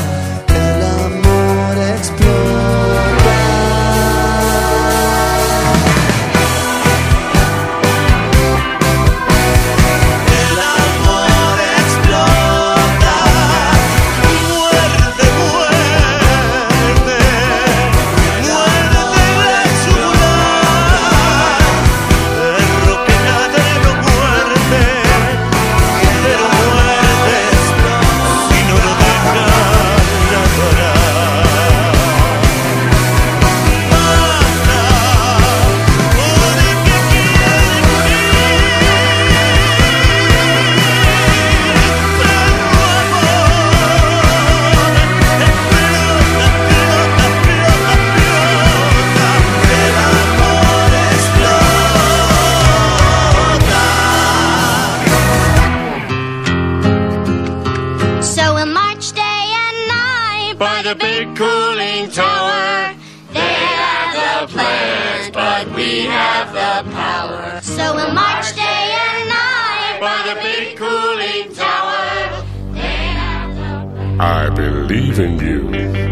Believe 74.55 75.19
in 75.19 75.39
you. 75.39 76.05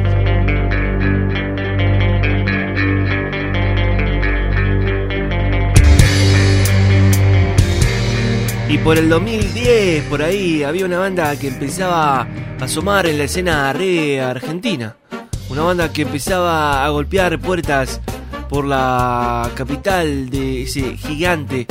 Y 8.73 8.79
por 8.79 8.97
el 8.97 9.11
2010, 9.11 10.05
por 10.05 10.23
ahí, 10.23 10.63
había 10.63 10.87
una 10.87 10.99
banda 10.99 11.37
que 11.37 11.49
empezaba 11.49 12.23
a 12.23 12.27
asomar 12.59 13.07
en 13.07 13.19
la 13.19 13.25
escena 13.25 13.71
re 13.75 14.19
argentina. 14.23 14.97
Una 15.51 15.61
banda 15.61 15.93
que 15.93 16.03
empezaba 16.03 16.83
a 16.83 16.89
golpear 16.89 17.39
puertas 17.39 18.01
por 18.49 18.65
la 18.65 19.51
capital 19.55 20.31
de 20.31 20.63
ese 20.63 20.97
gigante 20.97 21.67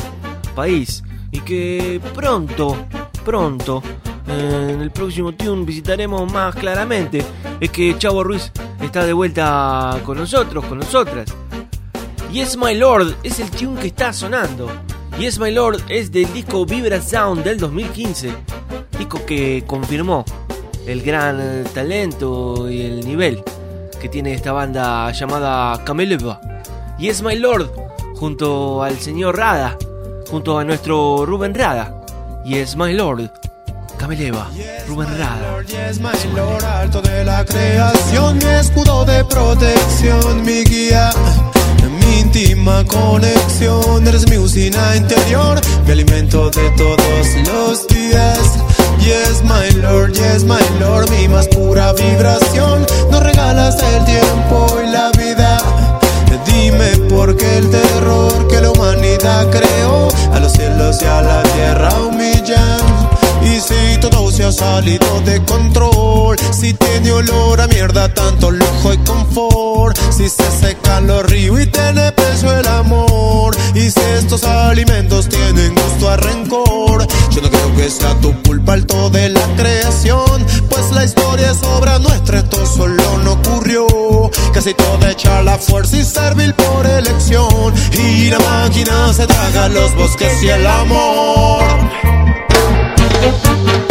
país. 0.55 1.03
Y 1.31 1.39
que 1.39 1.99
pronto, 2.13 2.85
pronto, 3.25 3.81
en 4.31 4.81
el 4.81 4.91
próximo 4.91 5.33
tune 5.33 5.65
visitaremos 5.65 6.31
más 6.31 6.55
claramente. 6.55 7.23
Es 7.59 7.69
que 7.69 7.97
Chavo 7.97 8.23
Ruiz 8.23 8.51
está 8.81 9.05
de 9.05 9.13
vuelta 9.13 9.99
con 10.05 10.17
nosotros, 10.17 10.65
con 10.65 10.79
nosotras. 10.79 11.33
Yes 12.31 12.57
My 12.57 12.73
Lord 12.75 13.15
es 13.23 13.39
el 13.39 13.51
tune 13.51 13.79
que 13.79 13.87
está 13.87 14.13
sonando. 14.13 14.69
Yes 15.19 15.39
My 15.39 15.51
Lord 15.51 15.81
es 15.89 16.11
del 16.11 16.31
disco 16.33 16.65
Vibra 16.65 17.01
Sound 17.01 17.43
del 17.43 17.59
2015, 17.59 18.33
disco 18.97 19.25
que 19.25 19.63
confirmó 19.67 20.25
el 20.87 21.01
gran 21.01 21.63
talento 21.73 22.69
y 22.69 22.81
el 22.81 23.05
nivel 23.05 23.43
que 23.99 24.09
tiene 24.09 24.33
esta 24.33 24.51
banda 24.51 25.11
llamada 25.11 25.83
Cameleva. 25.83 26.39
Yes 26.97 27.21
My 27.21 27.35
Lord 27.35 27.69
junto 28.15 28.81
al 28.81 28.97
señor 28.99 29.37
Rada, 29.37 29.77
junto 30.29 30.57
a 30.57 30.63
nuestro 30.63 31.25
Rubén 31.25 31.53
Rada. 31.53 32.05
Yes 32.45 32.75
My 32.75 32.93
Lord. 32.93 33.29
Cameleva, 34.01 34.49
Rubén 34.87 35.09
Rada. 35.15 35.61
Yes, 35.67 35.99
my 35.99 36.09
Lord, 36.35 36.65
alto 36.65 37.03
de 37.03 37.23
la 37.23 37.45
creación, 37.45 38.39
mi 38.39 38.45
escudo 38.45 39.05
de 39.05 39.23
protección, 39.25 40.43
mi 40.43 40.63
guía, 40.63 41.11
mi 41.99 42.21
íntima 42.21 42.83
conexión. 42.85 44.07
Eres 44.07 44.27
mi 44.27 44.37
usina 44.39 44.95
interior, 44.95 45.61
mi 45.85 45.91
alimento 45.91 46.49
de 46.49 46.71
todos 46.71 47.27
los 47.53 47.87
días. 47.89 48.39
Yes, 49.01 49.43
my 49.43 49.69
Lord, 49.83 50.13
yes, 50.13 50.45
my 50.45 50.57
Lord, 50.79 51.07
mi 51.11 51.27
más 51.27 51.47
pura 51.49 51.93
vibración. 51.93 52.83
Nos 53.11 53.21
regalas 53.21 53.75
el 53.83 54.03
tiempo 54.05 54.79
y 54.83 54.89
la 54.89 55.11
vida. 55.11 55.59
Dime 56.47 56.89
por 57.07 57.37
qué 57.37 57.57
el 57.59 57.69
terror 57.69 58.47
que 58.47 58.61
la 58.61 58.71
humanidad 58.71 59.47
creó 59.51 60.07
a 60.33 60.39
los 60.39 60.53
cielos 60.53 60.99
y 61.03 61.05
a 61.05 61.21
la 61.21 61.43
tierra 61.43 61.89
humillan. 61.99 62.80
Si 63.61 63.99
todo 63.99 64.31
se 64.31 64.43
ha 64.43 64.51
salido 64.51 65.21
de 65.21 65.43
control, 65.45 66.35
si 66.51 66.73
tiene 66.73 67.11
olor 67.11 67.61
a 67.61 67.67
mierda, 67.67 68.11
tanto 68.11 68.49
lujo 68.49 68.91
y 68.91 68.97
confort, 68.99 69.95
si 70.11 70.27
se 70.29 70.49
secan 70.59 71.05
los 71.05 71.23
ríos 71.27 71.61
y 71.61 71.67
tiene 71.67 72.11
peso 72.11 72.51
el 72.57 72.67
amor, 72.67 73.55
y 73.75 73.91
si 73.91 73.99
estos 74.17 74.43
alimentos 74.45 75.29
tienen 75.29 75.75
gusto 75.75 76.09
a 76.09 76.17
rencor, 76.17 77.05
yo 77.29 77.41
no 77.41 77.49
creo 77.51 77.75
que 77.75 77.89
sea 77.91 78.15
tu 78.15 78.33
culpa 78.41 78.73
el 78.73 78.87
todo 78.87 79.11
de 79.11 79.29
la 79.29 79.45
creación, 79.55 80.43
pues 80.67 80.91
la 80.91 81.05
historia 81.05 81.51
es 81.51 81.61
obra 81.61 81.99
nuestra, 81.99 82.39
esto 82.39 82.65
solo 82.65 83.19
no 83.23 83.33
ocurrió, 83.33 83.85
casi 84.53 84.73
todo 84.73 85.07
echa 85.07 85.43
la 85.43 85.59
fuerza 85.59 85.97
y 85.97 86.03
servil 86.03 86.55
por 86.55 86.87
elección, 86.87 87.73
y 87.93 88.29
la 88.31 88.39
máquina 88.39 89.13
se 89.13 89.27
traga 89.27 89.69
los 89.69 89.95
bosques 89.95 90.41
y 90.41 90.49
el 90.49 90.65
amor. 90.65 92.20
Thank 93.21 93.85
you. 93.85 93.90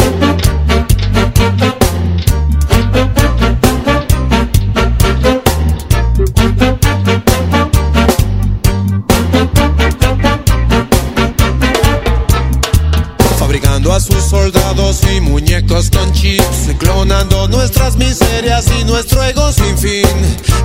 Fabricando 13.80 13.92
a 13.94 14.00
sus 14.00 14.22
soldados 14.24 15.00
y 15.10 15.20
muñecos 15.22 15.90
con 15.90 16.12
chips, 16.12 16.68
clonando 16.78 17.48
nuestras 17.48 17.96
miserias 17.96 18.66
y 18.78 18.84
nuestro 18.84 19.22
ego 19.24 19.50
sin 19.52 19.78
fin. 19.78 20.06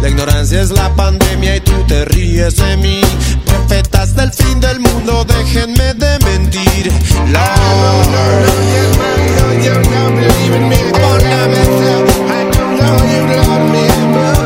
La 0.02 0.10
ignorancia 0.10 0.62
es 0.62 0.72
la 0.72 0.94
pandemia 0.96 1.56
y 1.56 1.62
tú 1.62 1.72
te 1.88 2.04
ríes 2.06 2.58
de 2.58 2.78
mí. 2.78 3.02
Profetas 3.46 4.16
del 4.16 4.34
fin 4.34 4.60
del 4.60 4.82
mundo, 4.82 5.26
déjenme 5.26 5.94
de 5.94 6.20
mentir. 6.26 6.92
Yes, 14.06 14.45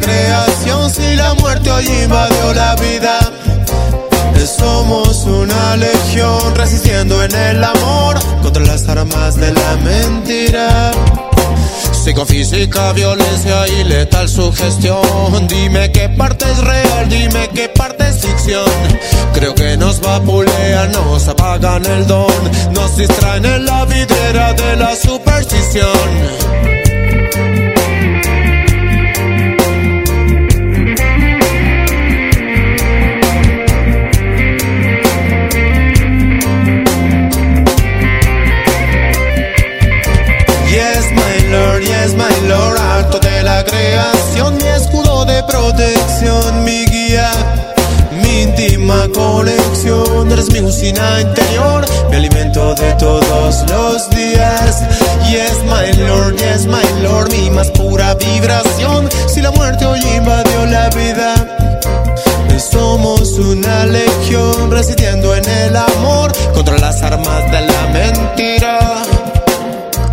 creación, 0.00 0.90
si 0.90 1.14
la 1.14 1.34
muerte 1.34 1.70
hoy 1.70 1.86
invadió 1.86 2.54
la 2.54 2.74
vida. 2.76 3.18
Somos 4.58 5.24
una 5.26 5.76
legión 5.76 6.54
resistiendo 6.54 7.22
en 7.22 7.34
el 7.34 7.62
amor 7.62 8.18
contra 8.42 8.64
las 8.64 8.88
armas 8.88 9.36
de 9.36 9.52
la 9.52 9.76
mentira. 9.76 10.90
Psicofísica, 11.92 12.92
violencia 12.92 13.68
y 13.68 13.84
letal 13.84 14.28
sugestión. 14.28 15.46
Dime 15.46 15.92
qué 15.92 16.08
parte 16.08 16.46
es 16.50 16.58
real, 16.58 17.08
dime 17.08 17.48
qué 17.54 17.68
parte 17.68 18.08
es 18.08 18.20
ficción. 18.20 18.64
Creo 19.34 19.54
que 19.54 19.76
nos 19.76 20.00
vapulean, 20.00 20.90
nos 20.92 21.28
apagan 21.28 21.86
el 21.86 22.06
don, 22.06 22.32
nos 22.72 22.96
distraen 22.96 23.44
en 23.44 23.64
la 23.66 23.84
vidriera 23.84 24.52
de 24.54 24.76
la 24.76 24.96
superstición. 24.96 26.50
Creación, 43.70 44.56
mi 44.56 44.68
escudo 44.68 45.24
de 45.24 45.42
protección, 45.44 46.64
mi 46.64 46.84
guía, 46.86 47.30
mi 48.22 48.42
íntima 48.42 49.08
conexión. 49.14 50.30
Eres 50.30 50.50
mi 50.52 50.60
usina 50.60 51.20
interior, 51.20 51.84
mi 52.10 52.16
alimento 52.16 52.74
de 52.74 52.92
todos 52.94 53.64
los 53.70 54.10
días. 54.10 54.82
Yes, 55.30 55.58
my 55.64 55.92
Lord, 56.06 56.36
yes, 56.36 56.66
my 56.66 57.02
Lord, 57.02 57.30
mi 57.30 57.50
más 57.50 57.70
pura 57.70 58.14
vibración. 58.14 59.08
Si 59.28 59.40
la 59.40 59.50
muerte 59.52 59.86
hoy 59.86 60.00
invadió 60.16 60.66
la 60.66 60.88
vida. 60.90 61.34
Somos 62.70 63.38
una 63.38 63.86
legión 63.86 64.70
resistiendo 64.70 65.34
en 65.34 65.44
el 65.48 65.74
amor 65.74 66.30
contra 66.52 66.76
las 66.78 67.02
armas 67.02 67.50
de 67.50 67.60
la 67.62 67.86
mentira. 67.86 69.02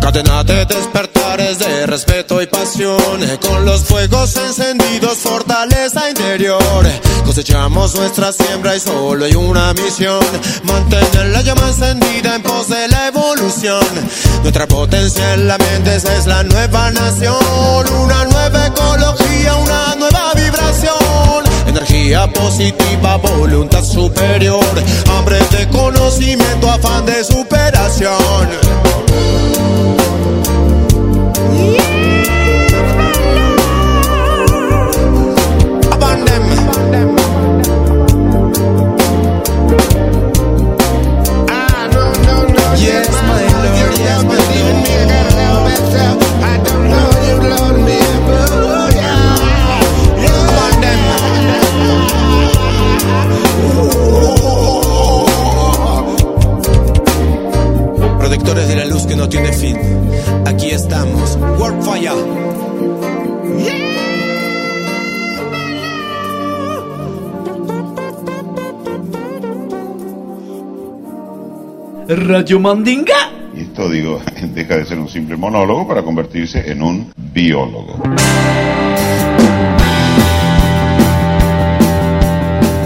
Cadena 0.08 0.42
de 0.42 0.64
despertares 0.64 1.58
de 1.58 1.86
respeto 1.86 2.40
y 2.40 2.46
pasión. 2.46 2.98
Con 3.46 3.66
los 3.66 3.82
fuegos 3.82 4.34
encendidos, 4.36 5.18
fortaleza 5.18 6.08
interior. 6.08 6.62
Cosechamos 7.26 7.94
nuestra 7.94 8.32
siembra 8.32 8.74
y 8.74 8.80
solo 8.80 9.26
hay 9.26 9.34
una 9.34 9.74
misión. 9.74 10.24
Mantener 10.62 11.26
la 11.26 11.42
llama 11.42 11.68
encendida 11.68 12.36
en 12.36 12.42
pos 12.42 12.70
de 12.70 12.88
la 12.88 13.08
evolución. 13.08 13.84
Nuestra 14.40 14.66
potencia 14.66 15.34
en 15.34 15.46
la 15.46 15.58
mente, 15.58 15.96
es 15.96 16.26
la 16.26 16.42
nueva 16.42 16.90
nación. 16.90 17.92
Una 18.00 18.24
nueva 18.24 18.66
ecología, 18.66 19.56
una 19.56 19.94
nueva 19.94 20.32
vibración 20.32 20.97
Energía 21.68 22.26
positiva, 22.28 23.16
voluntad 23.18 23.84
superior 23.84 24.64
Hambre 25.10 25.38
de 25.50 25.68
conocimiento, 25.68 26.70
afán 26.70 27.04
de 27.04 27.22
superación 27.22 28.48
Yes, 42.78 43.10
my 43.10 43.42
Lord, 43.52 43.78
yes, 43.98 44.24
my 44.24 44.32
Lord. 44.32 44.68
I 45.90 45.90
don't 45.90 46.27
no 59.18 59.28
tiene 59.28 59.52
fin. 59.52 59.76
Aquí 60.46 60.70
estamos. 60.70 61.36
Work 61.58 61.82
fire. 61.82 62.12
Radio 72.08 72.60
Mandinga. 72.60 73.32
Y 73.54 73.62
esto, 73.62 73.90
digo, 73.90 74.22
deja 74.54 74.76
de 74.76 74.86
ser 74.86 74.98
un 75.00 75.08
simple 75.08 75.36
monólogo 75.36 75.88
para 75.88 76.02
convertirse 76.04 76.70
en 76.70 76.80
un 76.80 77.12
biólogo. 77.32 78.00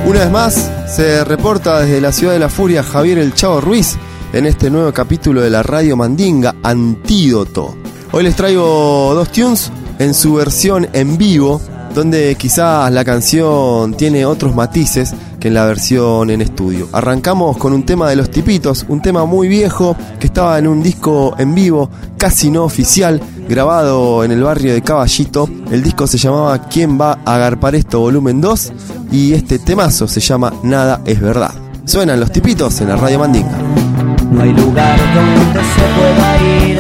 Una 0.06 0.18
vez 0.18 0.30
más, 0.30 0.72
se 0.88 1.24
reporta 1.24 1.80
desde 1.80 2.00
la 2.00 2.10
ciudad 2.10 2.32
de 2.32 2.38
la 2.38 2.48
furia 2.48 2.82
Javier 2.82 3.18
El 3.18 3.34
Chavo 3.34 3.60
Ruiz 3.60 3.98
en 4.32 4.46
este 4.46 4.70
nuevo 4.70 4.92
capítulo 4.92 5.42
de 5.42 5.50
la 5.50 5.62
Radio 5.62 5.96
Mandinga 5.96 6.54
Antídoto. 6.62 7.76
Hoy 8.12 8.24
les 8.24 8.34
traigo 8.34 9.12
dos 9.14 9.30
tunes 9.30 9.70
en 9.98 10.14
su 10.14 10.34
versión 10.34 10.88
en 10.92 11.18
vivo 11.18 11.60
donde 11.94 12.34
quizás 12.36 12.90
la 12.90 13.04
canción 13.04 13.94
tiene 13.94 14.24
otros 14.24 14.54
matices 14.54 15.14
que 15.38 15.48
en 15.48 15.54
la 15.54 15.66
versión 15.66 16.30
en 16.30 16.40
estudio. 16.40 16.88
Arrancamos 16.92 17.58
con 17.58 17.74
un 17.74 17.84
tema 17.84 18.08
de 18.08 18.16
los 18.16 18.30
tipitos, 18.30 18.86
un 18.88 19.02
tema 19.02 19.26
muy 19.26 19.48
viejo 19.48 19.94
que 20.18 20.28
estaba 20.28 20.58
en 20.58 20.68
un 20.68 20.82
disco 20.82 21.34
en 21.38 21.54
vivo, 21.54 21.90
casi 22.16 22.50
no 22.50 22.64
oficial, 22.64 23.20
grabado 23.46 24.24
en 24.24 24.32
el 24.32 24.42
barrio 24.42 24.72
de 24.72 24.82
Caballito. 24.82 25.48
El 25.70 25.82
disco 25.82 26.06
se 26.06 26.16
llamaba 26.16 26.68
¿Quién 26.68 26.98
va 26.98 27.18
a 27.24 27.34
agarpar 27.34 27.74
esto? 27.74 28.00
volumen 28.00 28.40
2 28.40 28.72
y 29.10 29.34
este 29.34 29.58
temazo 29.58 30.08
se 30.08 30.20
llama 30.20 30.54
Nada 30.62 31.02
es 31.04 31.20
verdad. 31.20 31.52
Suenan 31.84 32.20
los 32.20 32.32
tipitos 32.32 32.80
en 32.80 32.88
la 32.88 32.96
radio 32.96 33.18
Mandinga. 33.18 33.91
No 34.32 34.40
hay 34.40 34.52
lugar 34.54 34.98
donde 35.14 35.60
se 35.74 35.84
pueda 35.96 36.28
ir 36.64 36.78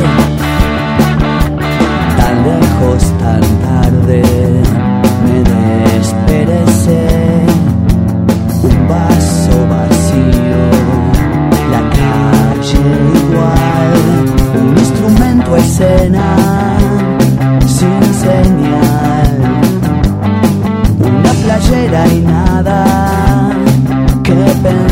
tan 2.16 2.34
lejos, 2.48 3.02
tan 3.18 3.42
tarde. 3.60 4.22
Me 5.26 5.38
desperecé 5.92 7.06
un 8.62 8.88
vaso 8.88 9.54
vacío, 9.68 10.62
la 11.70 11.82
calle 11.98 12.84
igual, 13.22 14.00
un 14.62 14.78
instrumento 14.78 15.56
escena 15.56 16.26
sin 17.66 18.02
señal, 18.14 19.32
una 21.00 21.32
playera 21.44 22.08
y 22.08 22.20
nada 22.20 23.50
que 24.22 24.32
pensar. 24.32 24.91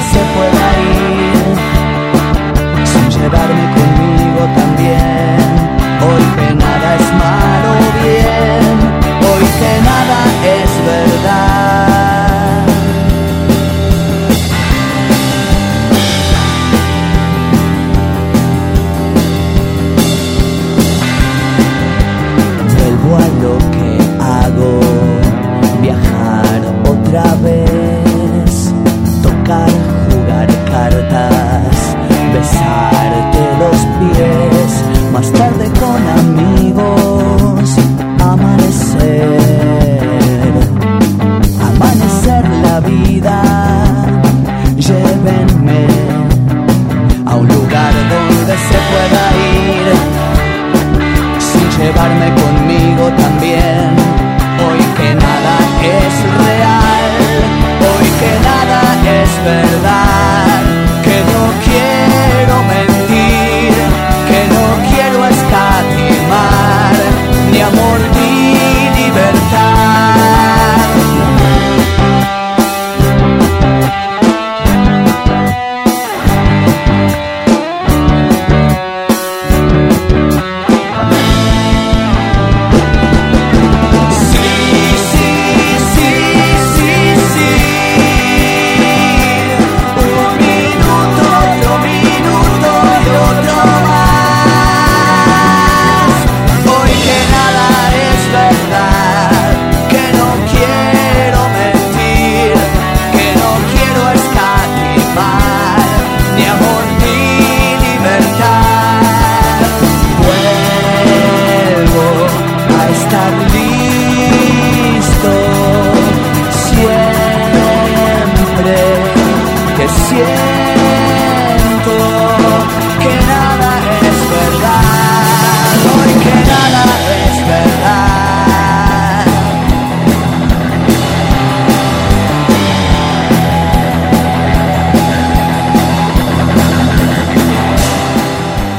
Se 0.00 0.18
pueda 0.34 0.66
ir 0.80 1.56
sin 2.86 3.10
llevarme 3.10 3.81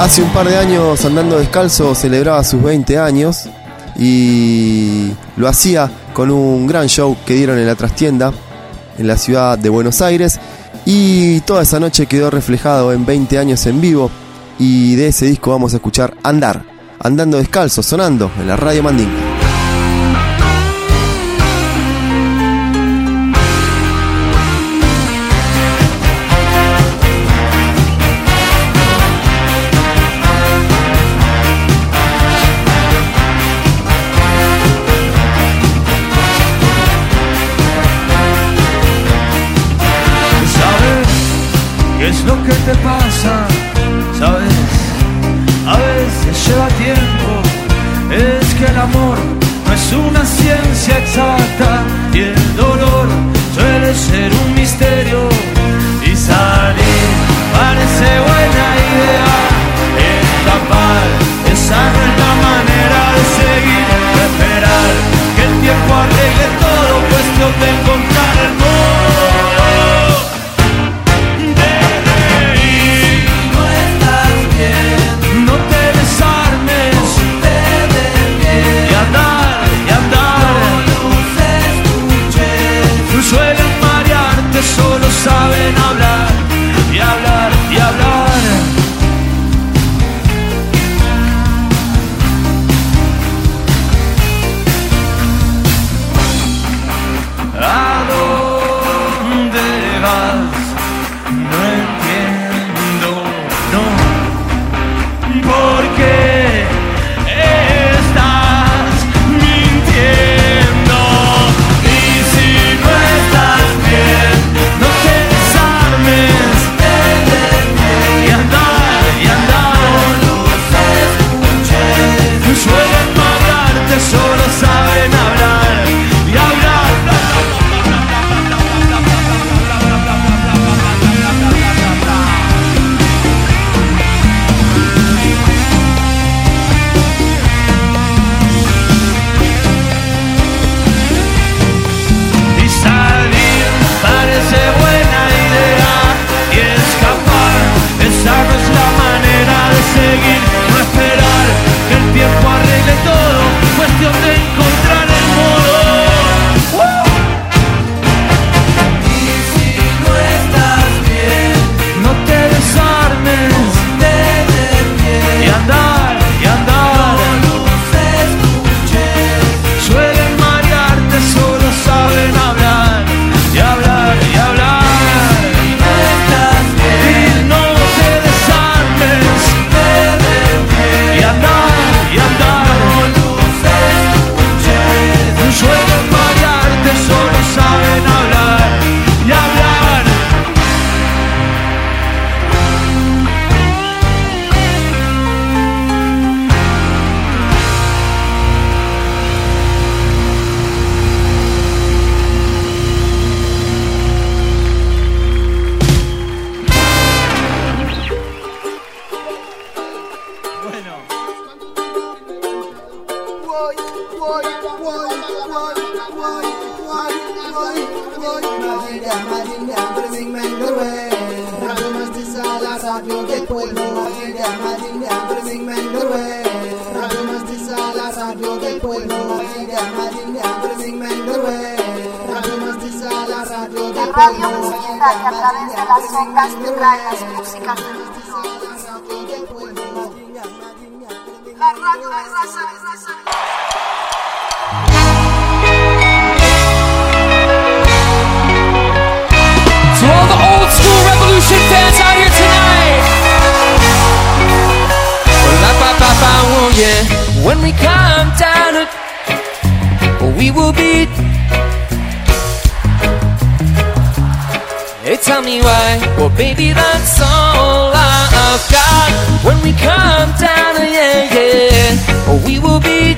Hace 0.04 0.22
un 0.22 0.34
par 0.34 0.50
de 0.50 0.58
años 0.58 1.06
andando 1.06 1.40
descalzo 1.40 1.96
celebraba 1.96 2.44
sus 2.44 2.62
20 2.62 2.98
años 3.00 3.48
y 3.98 5.14
lo 5.38 5.48
hacía 5.48 5.90
con 6.14 6.30
un 6.30 6.68
gran 6.68 6.90
show 6.90 7.16
que 7.26 7.36
dieron 7.36 7.58
en 7.58 7.66
la 7.66 7.76
trastienda 7.76 8.34
en 8.98 9.08
la 9.08 9.16
ciudad 9.16 9.58
de 9.58 9.70
Buenos 9.70 10.02
Aires 10.02 10.42
y 10.86 11.40
toda 11.42 11.62
esa 11.62 11.80
noche 11.80 12.06
quedó 12.06 12.30
reflejado 12.30 12.92
en 12.92 13.06
20 13.06 13.38
años 13.40 13.66
en 13.66 13.80
vivo 13.80 14.12
y 14.60 14.98
de 14.98 15.08
ese 15.08 15.26
disco 15.26 15.52
vamos 15.52 15.72
a 15.72 15.78
escuchar 15.78 16.16
Andar, 16.22 16.66
andando 17.00 17.38
descalzo, 17.38 17.82
sonando 17.82 18.30
en 18.38 18.50
la 18.50 18.58
radio 18.58 18.84
Mandinga. 18.84 19.23
Lo 42.26 42.44
que 42.44 42.52
te 42.52 42.76
pasa? 42.84 43.48
¿Sabes? 44.18 44.54
A 45.68 45.78
veces 45.78 46.48
lleva 46.48 46.68
tiempo. 46.70 47.28
Es 48.12 48.54
que 48.56 48.66
el 48.66 48.78
amor 48.78 49.18
no 49.66 49.74
es 49.74 49.94
una 49.94 50.24
ciencia 50.26 51.00
exacta 51.00 51.84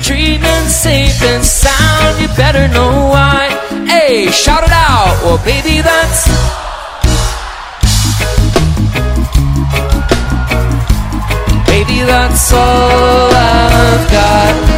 dreaming 0.06 0.68
safe 0.68 1.20
and 1.24 1.44
sound. 1.44 2.22
You 2.22 2.28
better 2.38 2.68
know 2.68 3.10
why. 3.10 3.50
Hey, 3.88 4.30
shout 4.30 4.64
it 4.64 4.72
out. 4.72 5.18
Well, 5.24 5.40
baby, 5.44 5.82
that's. 5.82 6.28
Baby, 11.66 12.06
that's 12.06 12.54
all 12.54 13.32
I've 13.34 14.12
got. 14.12 14.76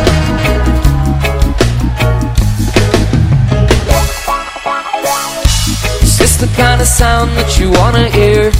The 6.38 6.45
kind 6.55 6.80
of 6.80 6.86
sound 6.86 7.32
that 7.32 7.57
you 7.57 7.71
wanna 7.71 8.09
hear? 8.09 8.51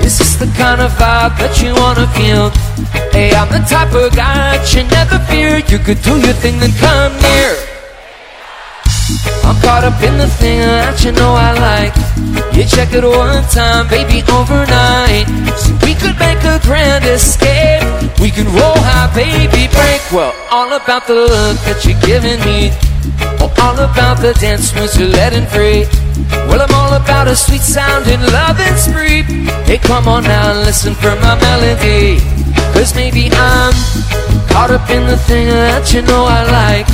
Is 0.00 0.16
this 0.16 0.36
the 0.36 0.46
kind 0.56 0.80
of 0.80 0.90
vibe 0.92 1.36
that 1.36 1.60
you 1.60 1.74
wanna 1.76 2.08
feel? 2.16 2.48
Hey, 3.18 3.34
I'm 3.34 3.50
the 3.50 3.58
type 3.66 3.90
of 3.98 4.14
guy 4.14 4.54
that 4.54 4.70
you 4.70 4.86
never 4.94 5.18
fear. 5.26 5.58
You 5.66 5.82
could 5.82 5.98
do 6.06 6.22
your 6.22 6.38
thing, 6.38 6.54
then 6.62 6.70
come 6.78 7.10
near. 7.18 7.50
I'm 9.42 9.58
caught 9.58 9.82
up 9.82 9.98
in 10.06 10.22
the 10.22 10.30
thing 10.38 10.62
that 10.62 11.02
you 11.02 11.10
know 11.10 11.34
I 11.34 11.50
like. 11.58 11.98
You 12.54 12.62
check 12.62 12.94
it 12.94 13.02
one 13.02 13.42
time, 13.50 13.90
baby, 13.90 14.22
overnight. 14.30 15.26
See, 15.58 15.74
we 15.82 15.98
could 15.98 16.14
make 16.22 16.38
a 16.46 16.62
grand 16.62 17.10
escape. 17.10 17.82
We 18.22 18.30
can 18.30 18.46
roll 18.54 18.78
high, 18.86 19.10
baby, 19.10 19.66
break. 19.74 19.98
Well, 20.14 20.30
all 20.54 20.70
about 20.78 21.10
the 21.10 21.18
look 21.26 21.58
that 21.66 21.82
you're 21.82 21.98
giving 22.06 22.38
me. 22.46 22.70
Oh, 23.42 23.50
all 23.66 23.82
about 23.82 24.22
the 24.22 24.30
dance 24.38 24.70
moves 24.78 24.94
you're 24.94 25.10
letting 25.10 25.50
free. 25.50 25.90
Well, 26.46 26.62
I'm 26.62 26.70
all 26.70 26.94
about 26.94 27.26
a 27.26 27.34
sweet 27.34 27.66
sound 27.66 28.06
and 28.06 28.22
spree. 28.78 29.26
Hey, 29.66 29.78
come 29.82 30.06
on 30.06 30.22
now 30.22 30.54
listen 30.54 30.94
for 30.94 31.18
my 31.18 31.34
melody. 31.34 32.22
Cause 32.78 32.94
maybe 32.94 33.28
I'm 33.32 33.74
caught 34.54 34.70
up 34.70 34.88
in 34.88 35.04
the 35.08 35.16
thing 35.26 35.48
that 35.48 35.90
you 35.92 36.00
know 36.00 36.22
I 36.30 36.46
like. 36.46 36.86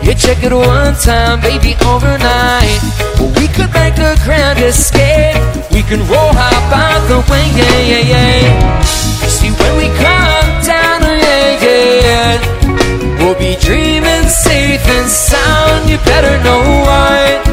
You 0.00 0.16
check 0.16 0.40
it 0.40 0.48
one 0.48 0.96
time, 0.96 1.44
baby, 1.44 1.76
overnight. 1.84 2.80
Well, 3.20 3.28
we 3.36 3.44
could 3.52 3.68
make 3.76 4.00
a 4.00 4.16
grand 4.24 4.64
escape. 4.64 5.36
We 5.76 5.84
can 5.84 6.00
roll 6.08 6.32
high 6.32 6.56
by 6.72 6.88
the 7.12 7.20
way, 7.28 7.44
yeah, 7.52 7.80
yeah, 7.84 8.12
yeah. 8.16 8.80
See, 9.28 9.52
when 9.52 9.76
we 9.76 9.92
come 10.00 10.48
down, 10.64 11.04
yeah, 11.04 11.60
yeah, 11.60 12.08
yeah. 12.08 13.20
We'll 13.20 13.36
be 13.36 13.60
dreaming 13.60 14.24
safe 14.32 14.88
and 14.88 15.04
sound. 15.04 15.84
You 15.84 16.00
better 16.08 16.32
know 16.48 16.64
why. 16.88 17.44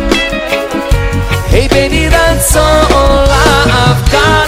Hey, 1.52 1.68
baby, 1.68 2.08
that's 2.08 2.56
all 2.56 3.28
I've 3.28 4.00
got. 4.08 4.43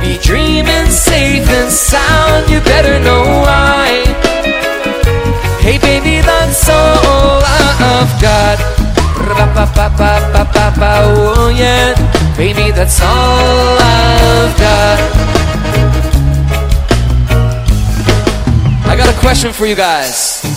Be 0.00 0.18
dreaming 0.18 0.90
safe 0.90 1.48
and 1.48 1.70
sound. 1.70 2.50
You 2.50 2.60
better 2.60 2.98
know 3.00 3.22
why. 3.44 4.04
Hey, 5.60 5.78
baby, 5.78 6.20
that's 6.20 6.68
all 6.68 7.42
I've 7.42 8.20
got. 8.20 8.58
Oh, 11.04 11.48
yeah. 11.48 11.94
Baby, 12.36 12.70
that's 12.70 13.00
all 13.00 13.78
I've 13.80 14.58
got. 14.58 14.98
I 18.86 18.94
got 18.96 19.08
a 19.08 19.18
question 19.18 19.52
for 19.52 19.66
you 19.66 19.74
guys. 19.74 20.55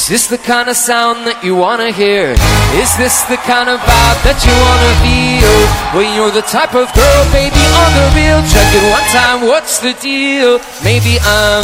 Is 0.00 0.08
this 0.08 0.26
the 0.28 0.38
kind 0.38 0.72
of 0.72 0.80
sound 0.80 1.28
that 1.28 1.44
you 1.44 1.52
wanna 1.52 1.92
hear? 1.92 2.32
Is 2.80 2.88
this 2.96 3.20
the 3.28 3.36
kind 3.44 3.68
of 3.68 3.76
vibe 3.84 4.20
that 4.24 4.40
you 4.48 4.54
wanna 4.56 4.92
feel? 5.04 5.60
Well, 5.92 6.08
you're 6.16 6.32
the 6.32 6.40
type 6.48 6.72
of 6.72 6.88
girl, 6.96 7.22
baby, 7.28 7.60
on 7.60 7.90
the 7.92 8.06
real. 8.16 8.40
Check 8.48 8.64
it 8.72 8.80
one 8.88 9.04
time, 9.12 9.44
what's 9.44 9.76
the 9.76 9.92
deal? 10.00 10.56
Maybe 10.80 11.20
I'm, 11.20 11.62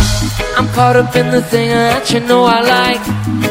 I'm 0.53 0.69
caught 0.77 1.01
up 1.01 1.17
in 1.17 1.33
the 1.33 1.41
thing 1.41 1.73
that 1.73 2.13
you 2.13 2.21
know 2.21 2.45
I 2.45 2.61
like. 2.61 3.01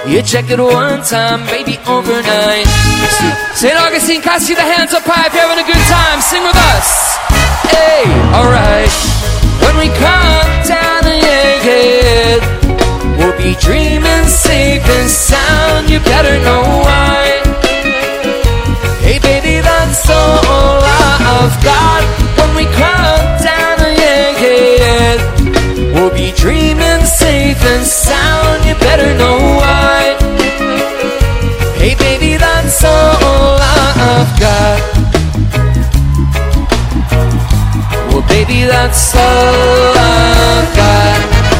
You 0.05 0.21
check 0.21 0.53
it 0.53 0.61
one 0.61 1.01
time, 1.01 1.41
baby, 1.49 1.81
overnight. 1.89 2.69
St. 3.57 3.73
Augustine, 3.73 4.21
I 4.21 4.37
see 4.37 4.53
the 4.53 4.61
hands 4.61 4.93
up 4.93 5.01
high 5.01 5.25
if 5.25 5.33
you're 5.33 5.49
having 5.49 5.65
a 5.65 5.65
good 5.65 5.85
time? 5.89 6.21
Sing 6.21 6.45
with 6.45 6.61
us. 6.77 7.17
Hey, 7.73 8.05
alright. 8.37 8.93
When 9.65 9.81
we 9.81 9.89
come 9.97 10.49
down, 10.61 11.09
yeah, 11.09 11.65
yeah. 11.65 12.04
We'll 13.25 13.37
be 13.39 13.55
dreaming 13.55 14.27
safe 14.27 14.85
and 14.85 15.09
sound. 15.09 15.89
You 15.89 15.99
better 15.99 16.37
know 16.45 16.61
why. 16.85 17.41
Hey, 19.01 19.17
baby, 19.17 19.61
that's 19.61 20.07
all 20.11 20.83
I've 20.85 21.57
got. 21.63 22.03
When 22.37 22.55
we 22.55 22.65
come 22.65 23.25
down, 23.41 23.79
yeah, 23.97 24.29
yeah. 24.45 25.95
We'll 25.95 26.13
be 26.13 26.33
dreaming 26.33 27.03
safe 27.03 27.59
and 27.65 27.83
sound. 27.83 28.63
You 28.63 28.75
better 28.75 29.17
know 29.17 29.39
why. 29.57 30.15
Hey, 31.81 31.95
baby, 31.95 32.37
that's 32.37 32.83
all 32.83 33.57
I've 33.59 34.39
got. 34.39 34.79
Well, 38.11 38.27
baby, 38.27 38.65
that's 38.65 39.15
all 39.15 39.97
I've 39.97 40.75
got. 40.75 41.54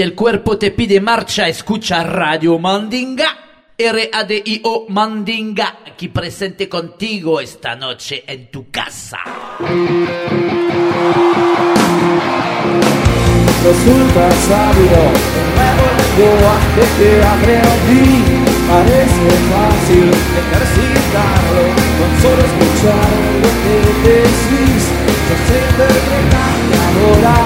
El 0.00 0.14
cuerpo 0.14 0.56
te 0.56 0.70
pide 0.70 1.00
marcha, 1.00 1.48
escucha 1.48 2.04
Radio 2.04 2.58
Mandinga. 2.58 3.36
R-A-D-I-O 3.76 4.86
Mandinga, 4.88 5.78
aquí 5.86 6.08
presente 6.08 6.68
contigo 6.68 7.40
esta 7.40 7.74
noche 7.74 8.22
en 8.26 8.50
tu 8.50 8.70
casa. 8.70 9.18
Resulta 13.64 14.30
sabio, 14.30 15.02
nuevo 15.56 15.86
lenguaje 16.18 16.82
que 16.98 17.10
aprendí 17.24 18.22
Parece 18.68 19.30
fácil 19.50 20.10
ejercitarlo 20.42 21.64
con 21.98 22.10
solo 22.22 22.40
escuchar 22.44 23.10
lo 23.42 23.50
que 23.62 23.76
decís 24.08 24.82
Yo 25.28 25.34
sé 25.46 25.56
interpretarte 25.70 26.74
ahora, 26.86 27.38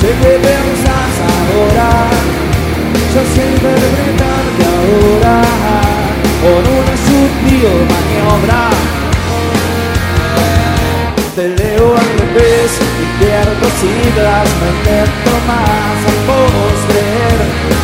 sé 0.00 0.08
que 0.08 0.32
pensás 0.38 1.01
ahora. 1.36 1.90
Yo 3.14 3.22
sé 3.34 3.42
interpretarte 3.54 4.62
ahora. 4.74 5.36
Con 6.42 6.62
una 6.78 6.94
sutil 7.06 7.62
maniobra 7.92 8.72
te 11.34 11.48
leo 11.48 11.96
al 11.96 12.10
revés, 12.18 12.70
pierdo 13.18 13.66
siglas, 13.80 14.48
me 14.60 14.68
intento 14.76 15.32
más 15.48 15.98
a 16.04 16.14
vos 16.28 16.76
creer. 16.88 17.38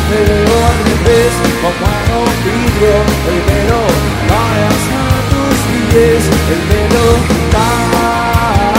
Te 0.09 0.19
leo 0.29 0.55
al 0.69 0.77
revés, 0.85 1.33
como 1.61 1.85
a 1.89 1.91
un 2.19 2.35
vidrio, 2.45 2.95
velo 3.49 3.81
cae 4.29 4.61
hasta 4.69 5.01
tus 5.31 5.57
pies, 5.73 6.23
el 6.53 6.61
velo 6.69 7.05
cae, 7.55 8.69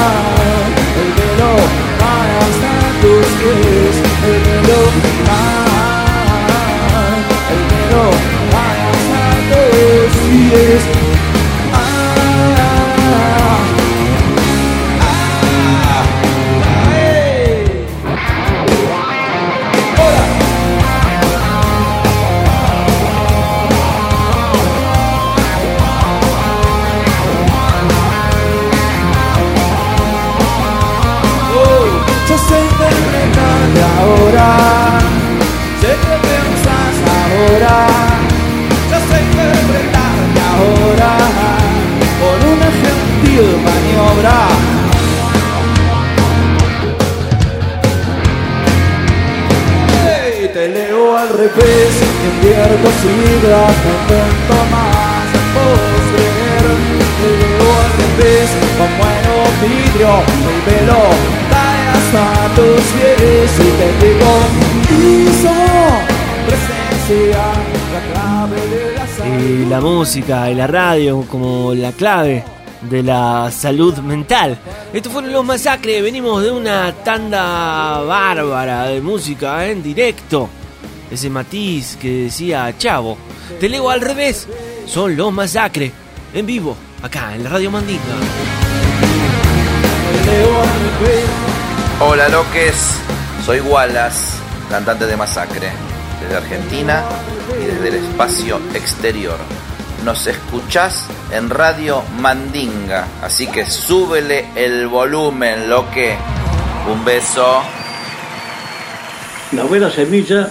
el 1.03 1.11
velo 1.19 1.53
cae 1.99 2.33
hasta 2.47 2.73
tus 3.03 3.27
pies, 3.41 3.90
el 7.51 7.63
velo 7.71 8.30
ahora. 37.61 37.87
Yo 38.91 38.99
sé 39.09 39.23
interpretarte 39.23 40.41
ahora 40.53 41.13
por 42.21 42.39
una 42.53 42.69
gentil 42.81 43.47
maniobra. 43.65 44.39
Hey, 50.05 50.51
te 50.53 50.69
leo 50.69 51.17
al 51.17 51.29
revés, 51.29 51.93
invierto 52.25 52.89
vida, 53.05 53.61
momento 53.85 54.57
más 54.71 55.27
postrer. 55.55 56.65
Te 57.21 57.31
leo 57.41 57.69
al 57.83 57.91
revés, 58.01 58.49
como 58.79 59.03
en 59.17 59.25
un 59.37 59.53
vidrio, 59.61 60.13
mi 60.41 60.57
velo 60.67 61.03
cae 61.51 61.83
hasta 61.95 62.25
tus 62.55 62.83
pies 62.95 63.53
y 63.59 63.71
te 63.79 63.89
digo, 64.07 64.31
piso, 64.89 66.10
Y 69.39 69.67
la 69.67 69.81
música 69.81 70.51
y 70.51 70.55
la 70.55 70.67
radio 70.67 71.23
como 71.29 71.75
la 71.75 71.93
clave 71.93 72.45
de 72.83 73.03
la 73.03 73.51
salud 73.51 73.97
mental. 73.99 74.59
Estos 74.93 75.13
fueron 75.13 75.33
los 75.33 75.45
masacres. 75.45 76.03
Venimos 76.03 76.43
de 76.43 76.51
una 76.51 76.93
tanda 77.05 78.01
bárbara 78.01 78.87
de 78.87 79.01
música 79.01 79.67
en 79.67 79.83
directo. 79.83 80.49
Ese 81.11 81.29
matiz 81.29 81.97
que 82.01 82.25
decía 82.25 82.73
Chavo. 82.79 83.19
Te 83.59 83.69
leo 83.69 83.91
al 83.91 84.01
revés. 84.01 84.47
Son 84.87 85.17
los 85.17 85.33
masacres. 85.33 85.93
En 86.33 86.47
vivo, 86.47 86.77
acá 87.03 87.35
en 87.35 87.45
la 87.45 87.51
Radio 87.51 87.71
Mandinga. 87.71 88.01
Hola 92.01 92.29
loques, 92.29 92.95
soy 93.45 93.61
Wallace, 93.61 94.39
cantante 94.71 95.07
de 95.07 95.17
Masacre, 95.17 95.71
desde 96.31 96.37
Argentina 96.37 97.05
y 97.61 97.65
desde 97.65 97.89
el 97.89 97.95
espacio 98.05 98.61
exterior. 98.75 99.37
Nos 100.05 100.29
escuchás 100.29 101.07
en 101.33 101.51
Radio 101.51 102.03
Mandinga, 102.21 103.09
así 103.21 103.49
que 103.49 103.67
súbele 103.67 104.47
el 104.55 104.87
volumen, 104.87 105.69
loque. 105.69 106.17
Un 106.91 107.05
beso. 107.05 107.63
La 109.53 109.65
buena 109.65 109.91
semilla 109.91 110.51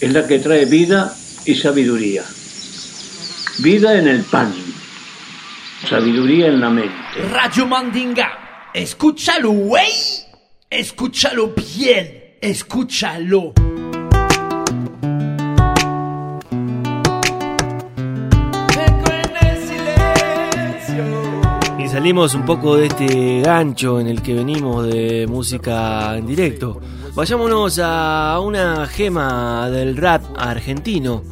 es 0.00 0.12
la 0.12 0.26
que 0.26 0.38
trae 0.38 0.66
vida 0.66 1.14
y 1.46 1.54
sabiduría. 1.54 2.22
Vida 3.60 3.98
en 3.98 4.08
el 4.08 4.22
pan, 4.24 4.54
sabiduría 5.88 6.48
en 6.48 6.60
la 6.60 6.68
mente. 6.68 6.94
Radio 7.32 7.66
Mandinga. 7.66 8.70
Escúchalo, 8.74 9.50
güey. 9.50 9.92
Escúchalo 10.68 11.54
bien. 11.54 12.36
Escúchalo. 12.40 13.54
Salimos 21.94 22.34
un 22.34 22.44
poco 22.44 22.74
de 22.74 22.86
este 22.86 23.40
gancho 23.40 24.00
en 24.00 24.08
el 24.08 24.20
que 24.20 24.34
venimos 24.34 24.84
de 24.84 25.28
música 25.28 26.16
en 26.16 26.26
directo. 26.26 26.80
Vayámonos 27.14 27.78
a 27.80 28.40
una 28.42 28.84
gema 28.88 29.70
del 29.70 29.96
rap 29.96 30.24
argentino. 30.36 31.22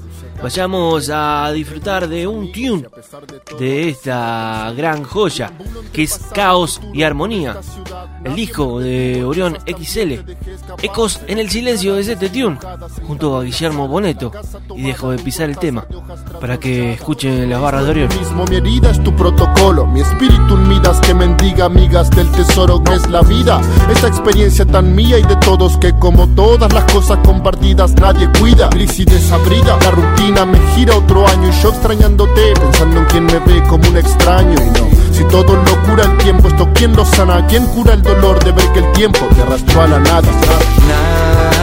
Vayamos 0.42 1.08
a 1.08 1.52
disfrutar 1.52 2.08
de 2.08 2.26
un 2.26 2.50
tune 2.50 2.84
de 3.58 3.90
esta 3.90 4.72
gran 4.76 5.04
joya 5.04 5.52
que 5.92 6.02
es 6.02 6.18
Caos 6.34 6.80
y 6.92 7.04
Armonía. 7.04 7.60
El 8.24 8.34
disco 8.34 8.80
de 8.80 9.24
Orión 9.24 9.58
XL. 9.66 10.14
Ecos 10.82 11.20
en 11.28 11.38
el 11.38 11.48
silencio 11.48 11.94
de 11.94 12.00
este 12.00 12.28
tune 12.28 12.58
junto 13.06 13.36
a 13.36 13.44
Guillermo 13.44 13.86
Boneto. 13.86 14.32
Y 14.74 14.82
dejo 14.82 15.12
de 15.12 15.18
pisar 15.18 15.48
el 15.48 15.58
tema 15.58 15.86
para 16.40 16.58
que 16.58 16.94
escuchen 16.94 17.48
las 17.48 17.60
barras 17.60 17.84
de 17.84 17.90
Orión. 17.90 18.08
mi 18.50 18.56
herida 18.56 18.90
es 18.90 19.02
tu 19.04 19.14
protocolo 19.14 19.86
Mi 19.86 20.00
espíritu 20.00 20.54
un 20.54 20.68
Midas 20.68 21.00
que 21.00 21.14
mendiga 21.14 21.66
amigas 21.66 22.10
del 22.10 22.30
tesoro 22.32 22.82
que 22.82 22.94
es 22.94 23.08
la 23.08 23.22
vida 23.22 23.60
Esta 23.90 24.08
experiencia 24.08 24.64
tan 24.64 24.94
mía 24.94 25.18
y 25.18 25.22
de 25.22 25.36
todos 25.36 25.76
que 25.78 25.92
como 25.98 26.26
todas 26.34 26.72
las 26.72 26.90
cosas 26.92 27.18
compartidas 27.24 27.94
nadie 27.94 28.28
cuida 28.38 28.70
Crisis 28.70 29.06
desabrida, 29.06 29.78
la 29.78 29.90
rutina 29.90 30.31
me 30.46 30.58
gira 30.74 30.96
otro 30.96 31.26
año 31.28 31.48
Y 31.48 31.62
yo 31.62 31.68
extrañándote, 31.68 32.54
pensando 32.54 33.00
en 33.00 33.04
quien 33.06 33.24
me 33.26 33.38
ve 33.40 33.62
como 33.68 33.88
un 33.88 33.96
extraño 33.96 34.54
Y 34.54 34.70
no, 34.70 34.88
si 35.12 35.24
todo 35.24 35.54
lo 35.54 35.82
cura 35.82 36.04
el 36.04 36.16
tiempo, 36.18 36.48
esto 36.48 36.68
quién 36.74 36.96
lo 36.96 37.04
sana 37.04 37.46
¿Quién 37.46 37.66
cura 37.66 37.94
el 37.94 38.02
dolor 38.02 38.42
de 38.42 38.52
ver 38.52 38.72
que 38.72 38.80
el 38.80 38.92
tiempo 38.92 39.20
te 39.34 39.42
arrastró 39.42 39.82
a 39.82 39.86
la 39.88 39.98
nada? 39.98 40.28
Nada 40.88 41.62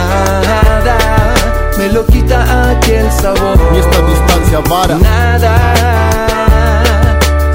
me 1.78 1.88
lo 1.88 2.04
quita 2.04 2.72
aquel 2.72 3.10
sabor. 3.10 3.58
Y 3.74 3.78
esta 3.78 4.02
distancia 4.02 4.60
vara 4.68 4.98
Nada, 4.98 5.72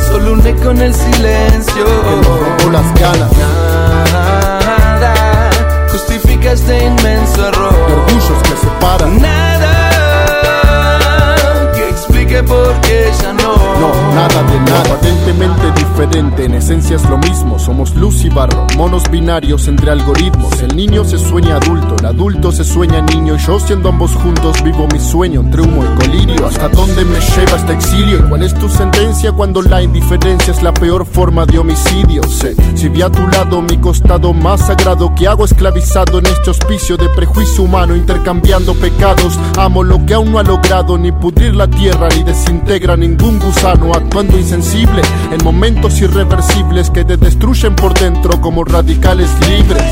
solo 0.07 0.33
un 0.33 0.47
eco 0.47 0.71
en 0.71 0.81
el 0.81 0.95
silencio. 0.95 1.85
Que 2.57 2.65
las 2.71 2.93
ganas 2.99 3.31
Nada 4.11 5.13
justifica 5.91 6.53
este 6.53 6.85
inmenso 6.85 7.47
error. 7.49 7.73
De 7.87 7.93
orgullos 7.93 8.41
que 8.43 8.57
separan 8.57 9.21
Nada 9.21 9.74
explique 12.15 12.43
por 12.43 12.81
qué 12.81 13.11
ya 13.21 13.33
no. 13.33 13.44
No, 13.79 14.15
nada 14.15 14.43
de 14.43 14.59
nada, 14.59 14.95
aparentemente 14.95 15.71
diferente, 15.71 16.45
en 16.45 16.53
esencia 16.55 16.95
es 16.95 17.09
lo 17.09 17.17
mismo. 17.17 17.59
Somos 17.59 17.95
luz 17.95 18.23
y 18.23 18.29
barro, 18.29 18.65
monos 18.77 19.03
binarios 19.11 19.67
entre 19.67 19.91
algoritmos. 19.91 20.61
El 20.61 20.75
niño 20.75 21.03
se 21.03 21.17
sueña 21.17 21.57
adulto, 21.57 21.95
el 21.99 22.05
adulto 22.05 22.51
se 22.51 22.63
sueña 22.63 23.01
niño. 23.01 23.35
Y 23.35 23.39
yo 23.39 23.59
siendo 23.59 23.89
ambos 23.89 24.11
juntos 24.15 24.63
vivo 24.63 24.87
mi 24.91 24.99
sueño 24.99 25.41
entre 25.41 25.61
humo 25.61 25.83
y 25.83 26.01
colirio. 26.01 26.47
¿Hasta 26.47 26.69
dónde 26.69 27.03
me 27.05 27.19
lleva 27.19 27.57
este 27.57 27.73
exilio? 27.73 28.19
¿Y 28.19 28.29
¿Cuál 28.29 28.43
es 28.43 28.53
tu 28.53 28.69
sentencia 28.69 29.31
cuando 29.31 29.61
la 29.61 29.81
indiferencia 29.81 30.53
es 30.53 30.63
la 30.63 30.73
peor 30.73 31.05
forma 31.05 31.45
de 31.45 31.59
homicidio? 31.59 32.23
Sé, 32.23 32.55
si 32.75 32.89
vi 32.89 33.01
a 33.01 33.09
tu 33.09 33.27
lado 33.27 33.61
mi 33.61 33.77
costado 33.77 34.33
más 34.33 34.67
sagrado, 34.67 35.13
que 35.15 35.27
hago 35.27 35.45
esclavizado 35.45 36.19
en 36.19 36.27
este 36.27 36.49
hospicio 36.49 36.97
de 36.97 37.09
prejuicio 37.09 37.63
humano, 37.63 37.95
intercambiando 37.95 38.73
pecados. 38.75 39.37
Amo 39.57 39.83
lo 39.83 40.05
que 40.05 40.13
aún 40.13 40.31
no 40.31 40.39
ha 40.39 40.43
logrado 40.43 40.97
ni 40.97 41.11
pudrir 41.11 41.55
la 41.55 41.67
tierra 41.67 42.07
ni 42.15 42.23
desintegra 42.23 42.95
ningún 42.95 43.39
gusano, 43.45 43.91
actuando 43.93 44.37
insensible 44.37 45.01
en 45.31 45.43
momentos 45.43 46.01
irreversibles 46.01 46.89
que 46.89 47.05
te 47.05 47.15
destruyen 47.15 47.75
por 47.75 47.93
dentro 47.93 48.41
como 48.41 48.63
radicales 48.63 49.29
libres. 49.47 49.83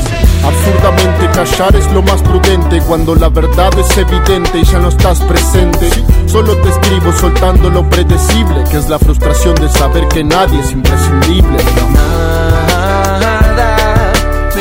Absurdamente 0.44 1.30
callar 1.32 1.74
es 1.76 1.90
lo 1.92 2.02
más 2.02 2.20
prudente 2.22 2.82
cuando 2.86 3.14
la 3.14 3.28
verdad 3.28 3.70
es 3.78 3.96
evidente 3.96 4.58
y 4.58 4.64
ya 4.64 4.78
no 4.80 4.88
estás 4.88 5.20
presente. 5.20 5.88
Solo 6.26 6.56
te 6.56 6.68
escribo 6.68 7.12
soltando 7.12 7.70
lo 7.70 7.88
predecible, 7.88 8.64
que 8.70 8.78
es 8.78 8.88
la 8.88 8.98
frustración 8.98 9.54
de 9.54 9.68
saber 9.70 10.08
que 10.08 10.24
nadie 10.24 10.60
es 10.60 10.72
imprescindible. 10.72 11.58
Nada 11.94 12.54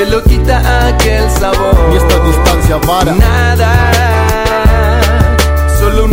me 0.03 0.05
lo 0.05 0.23
quita 0.23 0.87
aquel 0.87 1.29
sabor. 1.31 1.75
Y 1.93 1.97
esta 1.97 2.19
distancia 2.25 2.77
vara 2.87 3.13
Nada, 3.13 4.42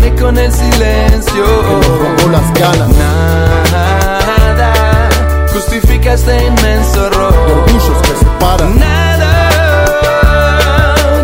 eco 0.04 0.28
en 0.28 0.38
el 0.38 0.52
silencio. 0.52 1.44
las 2.30 2.52
ganas. 2.54 2.88
Nada 2.96 4.72
justifica 5.52 6.14
este 6.14 6.46
inmenso 6.46 7.06
error. 7.06 7.34
Orgullos 7.34 8.02
que 8.02 8.16
separan. 8.16 8.78
Nada 8.78 9.32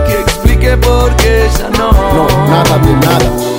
que 0.06 0.20
explique 0.20 0.76
por 0.76 1.14
qué 1.16 1.48
ya 1.58 1.68
no. 1.70 1.92
No, 1.92 2.26
nada 2.48 2.78
de 2.78 2.92
nada. 2.94 3.55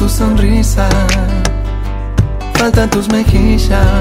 Tu 0.00 0.08
sonrisa, 0.08 0.88
faltan 2.54 2.88
tus 2.88 3.06
mejillas. 3.08 4.00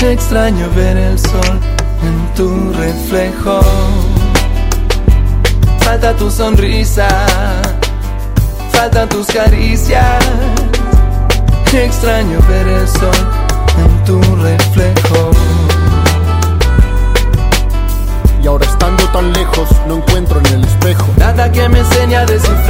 Extraño 0.00 0.70
ver 0.74 0.96
el 0.96 1.18
sol 1.18 1.60
en 2.02 2.34
tu 2.34 2.72
reflejo. 2.72 3.60
Falta 5.80 6.16
tu 6.16 6.30
sonrisa, 6.30 7.08
faltan 8.72 9.06
tus 9.10 9.26
caricias. 9.26 10.24
Extraño 11.70 12.38
ver 12.48 12.68
el 12.68 12.88
sol 12.88 13.20
en 13.76 14.04
tu 14.06 14.18
reflejo. 14.36 15.30
Y 18.42 18.46
ahora 18.46 18.64
estando 18.64 19.02
tan 19.08 19.30
lejos, 19.34 19.68
no 19.86 19.96
encuentro 19.96 20.38
en 20.38 20.46
el 20.46 20.64
espejo 20.64 21.06
Nada 21.16 21.50
que 21.50 21.68
me 21.68 21.80
enseñe 21.80 22.14
a 22.14 22.24
descifrar 22.24 22.67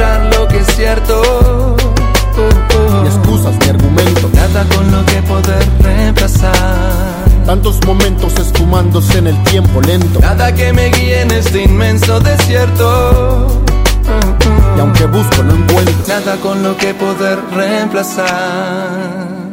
tiempo 9.49 9.81
lento. 9.81 10.19
Nada 10.19 10.53
que 10.53 10.71
me 10.73 10.89
guíe 10.89 11.21
en 11.21 11.31
este 11.31 11.63
inmenso 11.63 12.19
desierto. 12.19 13.63
Y 14.77 14.79
aunque 14.79 15.05
busco 15.05 15.43
no 15.43 15.55
encuentro 15.55 15.93
Nada 16.07 16.37
con 16.37 16.63
lo 16.63 16.77
que 16.77 16.93
poder 16.93 17.39
reemplazarte. 17.51 19.49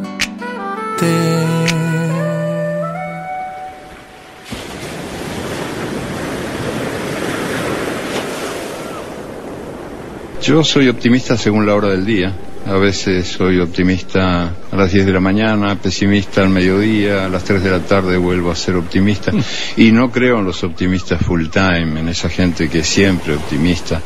Yo 10.41 10.63
soy 10.63 10.87
optimista 10.87 11.35
según 11.35 11.65
la 11.65 11.75
hora 11.75 11.89
del 11.89 12.05
día. 12.05 12.33
A 12.67 12.77
veces 12.77 13.27
soy 13.27 13.59
optimista 13.59 14.53
a 14.71 14.75
las 14.75 14.91
10 14.91 15.05
de 15.05 15.13
la 15.13 15.19
mañana, 15.19 15.79
pesimista 15.79 16.41
al 16.41 16.49
mediodía, 16.49 17.25
a 17.25 17.29
las 17.29 17.43
3 17.45 17.63
de 17.63 17.71
la 17.71 17.79
tarde 17.79 18.17
vuelvo 18.17 18.51
a 18.51 18.55
ser 18.55 18.75
optimista. 18.75 19.31
Y 19.77 19.91
no 19.91 20.11
creo 20.11 20.39
en 20.39 20.45
los 20.45 20.63
optimistas 20.63 21.21
full 21.25 21.47
time, 21.47 22.01
en 22.01 22.09
esa 22.09 22.29
gente 22.29 22.69
que 22.69 22.79
es 22.79 22.87
siempre 22.87 23.35
optimista. 23.35 24.01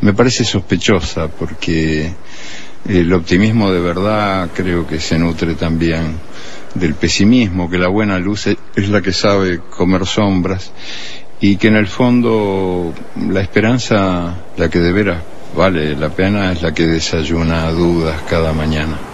Me 0.00 0.12
parece 0.12 0.44
sospechosa 0.44 1.28
porque 1.28 2.12
el 2.88 3.12
optimismo 3.12 3.70
de 3.70 3.80
verdad 3.80 4.50
creo 4.54 4.86
que 4.86 4.98
se 4.98 5.16
nutre 5.16 5.54
también 5.54 6.16
del 6.74 6.94
pesimismo, 6.94 7.70
que 7.70 7.78
la 7.78 7.88
buena 7.88 8.18
luz 8.18 8.48
es 8.48 8.56
es 8.76 8.88
la 8.88 9.02
que 9.02 9.12
sabe 9.12 9.58
comer 9.58 10.06
sombras 10.06 10.72
y 11.40 11.56
que 11.56 11.68
en 11.68 11.76
el 11.76 11.86
fondo 11.86 12.94
la 13.28 13.40
esperanza, 13.40 14.36
la 14.56 14.68
que 14.68 14.78
de 14.78 14.92
veras 14.92 15.22
vale 15.54 15.96
la 15.96 16.10
pena, 16.10 16.52
es 16.52 16.62
la 16.62 16.72
que 16.72 16.86
desayuna 16.86 17.70
dudas 17.72 18.22
cada 18.22 18.52
mañana. 18.52 19.09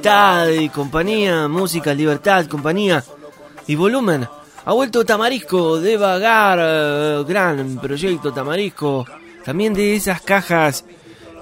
Libertad 0.00 0.48
y 0.48 0.70
compañía, 0.70 1.46
música, 1.46 1.92
libertad, 1.92 2.46
compañía 2.46 3.04
y 3.66 3.74
volumen. 3.74 4.26
Ha 4.64 4.72
vuelto 4.72 5.04
Tamarisco 5.04 5.78
de 5.78 5.98
Vagar, 5.98 6.58
eh, 6.62 7.24
gran 7.28 7.76
proyecto 7.76 8.32
Tamarisco. 8.32 9.04
También 9.44 9.74
de 9.74 9.94
esas 9.94 10.22
cajas 10.22 10.86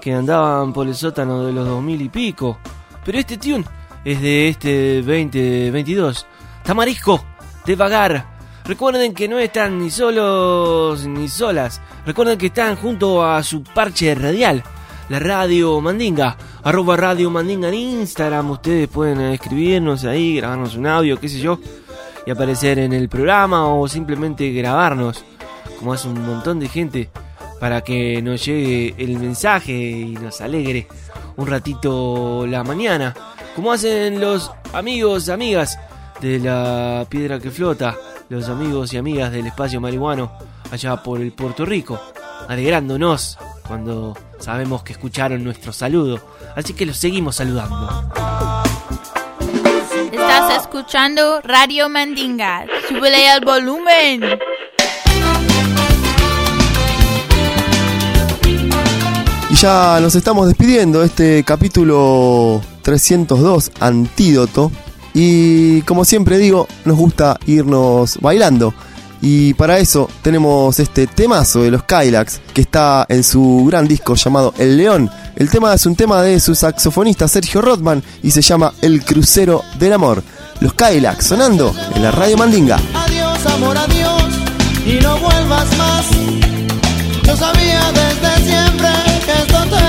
que 0.00 0.12
andaban 0.12 0.72
por 0.72 0.88
el 0.88 0.96
sótano 0.96 1.46
de 1.46 1.52
los 1.52 1.68
2000 1.68 2.02
y 2.02 2.08
pico. 2.08 2.58
Pero 3.04 3.18
este 3.18 3.36
tune 3.36 3.64
es 4.04 4.20
de 4.20 4.48
este 4.48 5.02
2022. 5.02 6.26
Tamarisco 6.64 7.24
de 7.64 7.76
Vagar. 7.76 8.38
Recuerden 8.64 9.14
que 9.14 9.28
no 9.28 9.38
están 9.38 9.78
ni 9.78 9.88
solos 9.88 11.06
ni 11.06 11.28
solas. 11.28 11.80
Recuerden 12.04 12.36
que 12.36 12.46
están 12.46 12.74
junto 12.74 13.24
a 13.24 13.40
su 13.44 13.62
parche 13.62 14.16
radial 14.16 14.64
la 15.08 15.18
radio 15.18 15.80
Mandinga, 15.80 16.36
arroba 16.62 16.96
radio 16.96 17.30
Mandinga 17.30 17.68
en 17.68 17.74
Instagram. 17.74 18.50
Ustedes 18.50 18.88
pueden 18.88 19.20
escribirnos 19.20 20.04
ahí, 20.04 20.36
grabarnos 20.36 20.76
un 20.76 20.86
audio, 20.86 21.18
qué 21.18 21.28
sé 21.28 21.38
yo, 21.38 21.58
y 22.26 22.30
aparecer 22.30 22.78
en 22.78 22.92
el 22.92 23.08
programa 23.08 23.66
o 23.66 23.88
simplemente 23.88 24.50
grabarnos, 24.52 25.24
como 25.78 25.92
hace 25.92 26.08
un 26.08 26.24
montón 26.24 26.60
de 26.60 26.68
gente, 26.68 27.10
para 27.60 27.82
que 27.82 28.22
nos 28.22 28.44
llegue 28.44 28.94
el 28.98 29.18
mensaje 29.18 29.72
y 29.72 30.12
nos 30.12 30.40
alegre 30.40 30.86
un 31.36 31.46
ratito 31.46 32.46
la 32.46 32.64
mañana, 32.64 33.14
como 33.54 33.72
hacen 33.72 34.20
los 34.20 34.50
amigos, 34.72 35.28
amigas 35.28 35.78
de 36.20 36.40
la 36.40 37.06
piedra 37.08 37.38
que 37.38 37.50
flota, 37.50 37.96
los 38.28 38.48
amigos 38.48 38.92
y 38.92 38.98
amigas 38.98 39.32
del 39.32 39.46
espacio 39.46 39.80
marihuano 39.80 40.32
allá 40.70 41.02
por 41.02 41.20
el 41.20 41.32
Puerto 41.32 41.64
Rico, 41.64 42.00
alegrándonos 42.48 43.38
cuando 43.66 44.16
sabemos 44.38 44.82
que 44.82 44.92
escucharon 44.92 45.44
nuestro 45.44 45.72
saludo. 45.72 46.20
Así 46.58 46.74
que 46.74 46.84
los 46.84 46.96
seguimos 46.96 47.36
saludando. 47.36 47.88
Estás 50.10 50.60
escuchando 50.60 51.40
Radio 51.42 51.88
Mandinga. 51.88 52.66
Súbele 52.88 53.28
al 53.28 53.44
volumen. 53.44 54.24
Y 59.50 59.54
ya 59.54 60.00
nos 60.00 60.16
estamos 60.16 60.48
despidiendo 60.48 60.98
de 60.98 61.06
este 61.06 61.44
capítulo 61.44 62.60
302, 62.82 63.70
Antídoto. 63.78 64.72
Y 65.14 65.82
como 65.82 66.04
siempre 66.04 66.38
digo, 66.38 66.66
nos 66.84 66.96
gusta 66.96 67.38
irnos 67.46 68.18
bailando. 68.20 68.74
Y 69.20 69.54
para 69.54 69.78
eso 69.78 70.08
tenemos 70.22 70.78
este 70.78 71.06
temazo 71.06 71.62
de 71.62 71.70
los 71.70 71.82
Kylax, 71.82 72.40
que 72.54 72.60
está 72.60 73.04
en 73.08 73.24
su 73.24 73.64
gran 73.66 73.88
disco 73.88 74.14
llamado 74.14 74.54
El 74.58 74.76
León. 74.76 75.10
El 75.36 75.50
tema 75.50 75.74
es 75.74 75.86
un 75.86 75.96
tema 75.96 76.22
de 76.22 76.38
su 76.40 76.54
saxofonista 76.54 77.26
Sergio 77.26 77.60
Rothman 77.60 78.02
y 78.22 78.30
se 78.30 78.42
llama 78.42 78.72
El 78.80 79.04
Crucero 79.04 79.62
del 79.78 79.92
Amor. 79.92 80.22
Los 80.60 80.74
Kylax 80.74 81.26
sonando 81.26 81.74
en 81.94 82.02
la 82.02 82.10
radio 82.10 82.36
Mandinga. 82.36 82.78
Adiós, 82.94 83.46
amor, 83.46 83.76
adiós, 83.76 84.22
y 84.86 85.00
no 85.02 85.18
vuelvas 85.18 85.76
más. 85.76 86.06
Yo 87.24 87.36
sabía 87.36 87.92
desde 87.92 88.50
siempre 88.50 88.88
que 89.26 89.32
esto 89.32 89.58
terminaba 89.58 89.87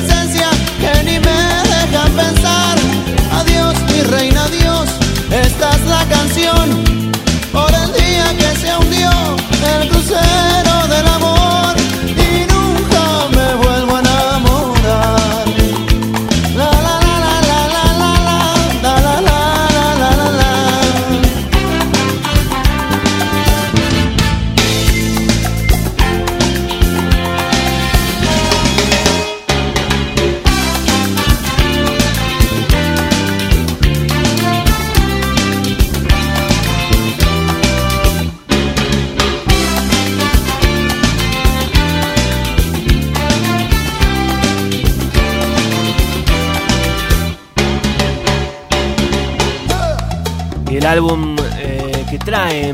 deseo. 0.00 0.21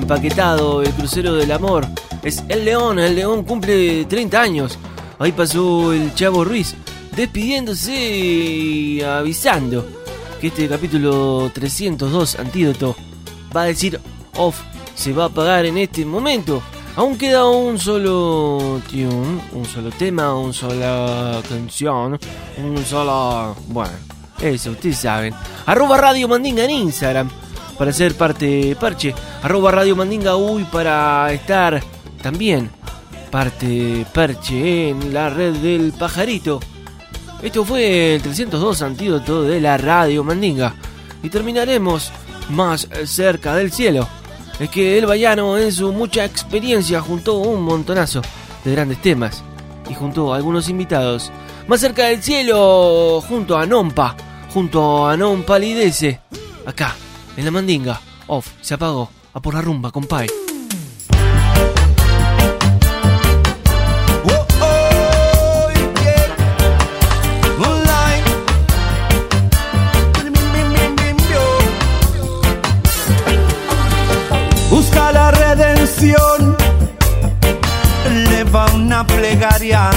Empaquetado 0.09 0.81
el 0.81 0.91
crucero 0.93 1.35
del 1.35 1.53
amor 1.53 1.87
es 2.23 2.43
El 2.49 2.65
León. 2.65 2.99
El 2.99 3.15
León 3.15 3.45
cumple 3.45 4.07
30 4.07 4.41
años. 4.41 4.79
Ahí 5.19 5.33
pasó 5.33 5.93
el 5.93 6.15
Chavo 6.15 6.47
Ruiz 6.47 6.75
despidiéndose 7.15 7.93
y 7.93 9.03
avisando 9.03 9.87
que 10.41 10.47
este 10.47 10.67
capítulo 10.67 11.51
302 11.53 12.39
Antídoto 12.39 12.97
va 13.55 13.63
a 13.63 13.67
decir 13.67 14.01
off 14.37 14.59
se 14.95 15.13
va 15.13 15.25
a 15.25 15.27
apagar 15.27 15.67
en 15.67 15.77
este 15.77 16.07
momento. 16.07 16.63
Aún 16.97 17.19
queda 17.19 17.47
un 17.47 17.79
solo 17.79 18.81
tune, 18.89 19.43
un 19.53 19.65
solo 19.67 19.91
tema, 19.91 20.35
una 20.35 20.55
sola 20.55 21.43
canción, 21.47 22.19
un 22.57 22.85
solo... 22.87 23.55
Bueno, 23.67 23.93
eso, 24.41 24.71
ustedes 24.71 24.97
saben. 24.97 25.35
Arroba 25.67 25.99
Radio 25.99 26.29
Mandinga 26.29 26.65
en 26.65 26.71
Instagram 26.71 27.29
para 27.79 27.93
ser 27.93 28.15
parte 28.17 28.77
parche. 28.79 29.15
Arroba 29.43 29.71
Radio 29.71 29.97
Mandinga 29.97 30.37
Uy 30.37 30.65
para 30.65 31.33
estar 31.33 31.83
también 32.21 32.71
parte 33.31 34.05
parche 34.13 34.91
en 34.91 35.15
la 35.15 35.31
red 35.31 35.55
del 35.55 35.93
pajarito. 35.93 36.61
Esto 37.43 37.65
fue 37.65 38.17
el 38.17 38.23
302 38.23 38.83
antídoto 38.83 39.43
de 39.45 39.61
la 39.61 39.79
Radio 39.79 40.25
Mandinga. 40.25 40.75
Y 41.23 41.29
terminaremos 41.29 42.11
más 42.51 42.89
cerca 43.05 43.55
del 43.55 43.71
cielo. 43.71 44.09
Es 44.59 44.71
que 44.71 44.99
el 44.99 45.07
Bayano 45.07 45.57
en 45.57 45.71
su 45.71 45.93
mucha 45.93 46.25
experiencia 46.25 47.01
juntó 47.01 47.37
un 47.37 47.63
montonazo 47.63 48.23
de 48.65 48.73
grandes 48.73 49.01
temas 49.01 49.45
y 49.89 49.95
juntó 49.95 50.33
a 50.33 50.37
algunos 50.37 50.69
invitados. 50.69 51.31
Más 51.69 51.81
cerca 51.81 52.07
del 52.07 52.23
cielo, 52.23 53.23
junto 53.29 53.57
a 53.57 53.67
Nompa, 53.67 54.17
junto 54.53 55.07
a 55.07 55.17
Non 55.17 55.45
Palidece, 55.45 56.21
acá, 56.67 56.97
en 57.39 57.45
la 57.45 57.51
Mandinga. 57.53 58.01
Off, 58.27 58.49
se 58.61 58.75
apagó, 58.75 59.09
a 59.33 59.41
por 59.41 59.55
la 59.55 59.63
rumba, 59.63 59.93
compay. 59.93 60.27
Busca 74.71 75.13
la 75.13 75.31
redención, 75.31 76.57
eleva 78.05 78.67
una 78.75 79.07
plegaria. 79.07 79.91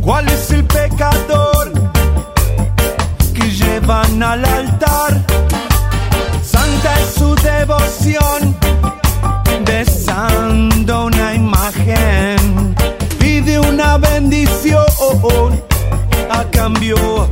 ¿Cuál 0.00 0.28
es 0.28 0.50
el 0.52 0.64
pecador 0.64 1.72
que 3.34 3.50
llevan 3.50 4.22
al 4.22 4.44
altar? 4.44 5.27
Devoción, 7.58 8.56
besando 9.66 11.06
una 11.06 11.34
imagen. 11.34 12.74
Pide 13.18 13.58
una 13.58 13.98
bendición 13.98 14.86
a 16.30 16.44
cambio 16.52 17.28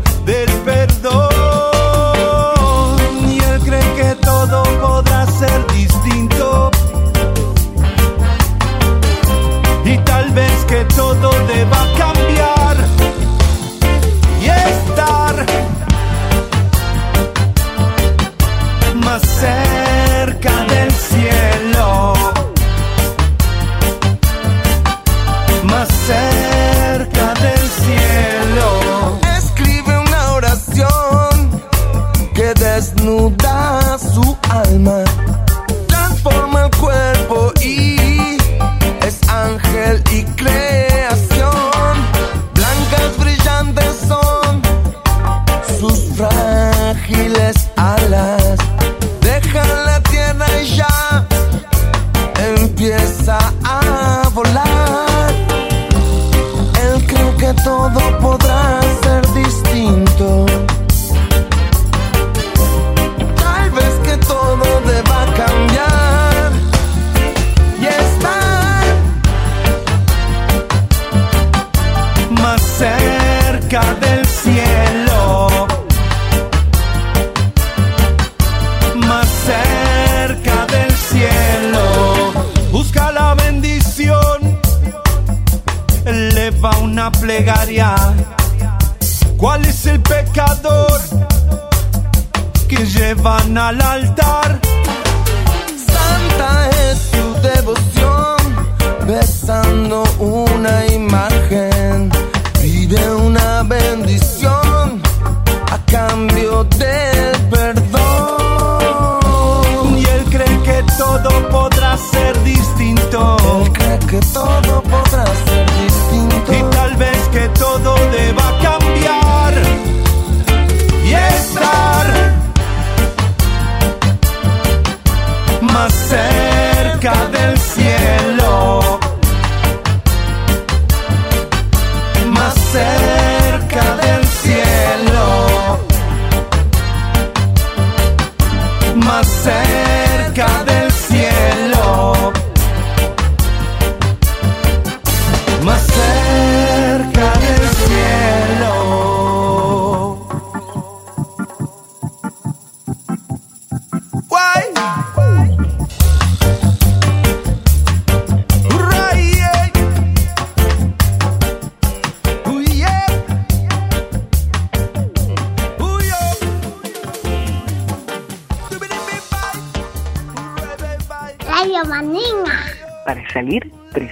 van 93.14 93.56
al 93.56 93.80
altar. 93.80 94.45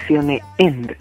seleccione 0.04 0.42
End 0.56 0.94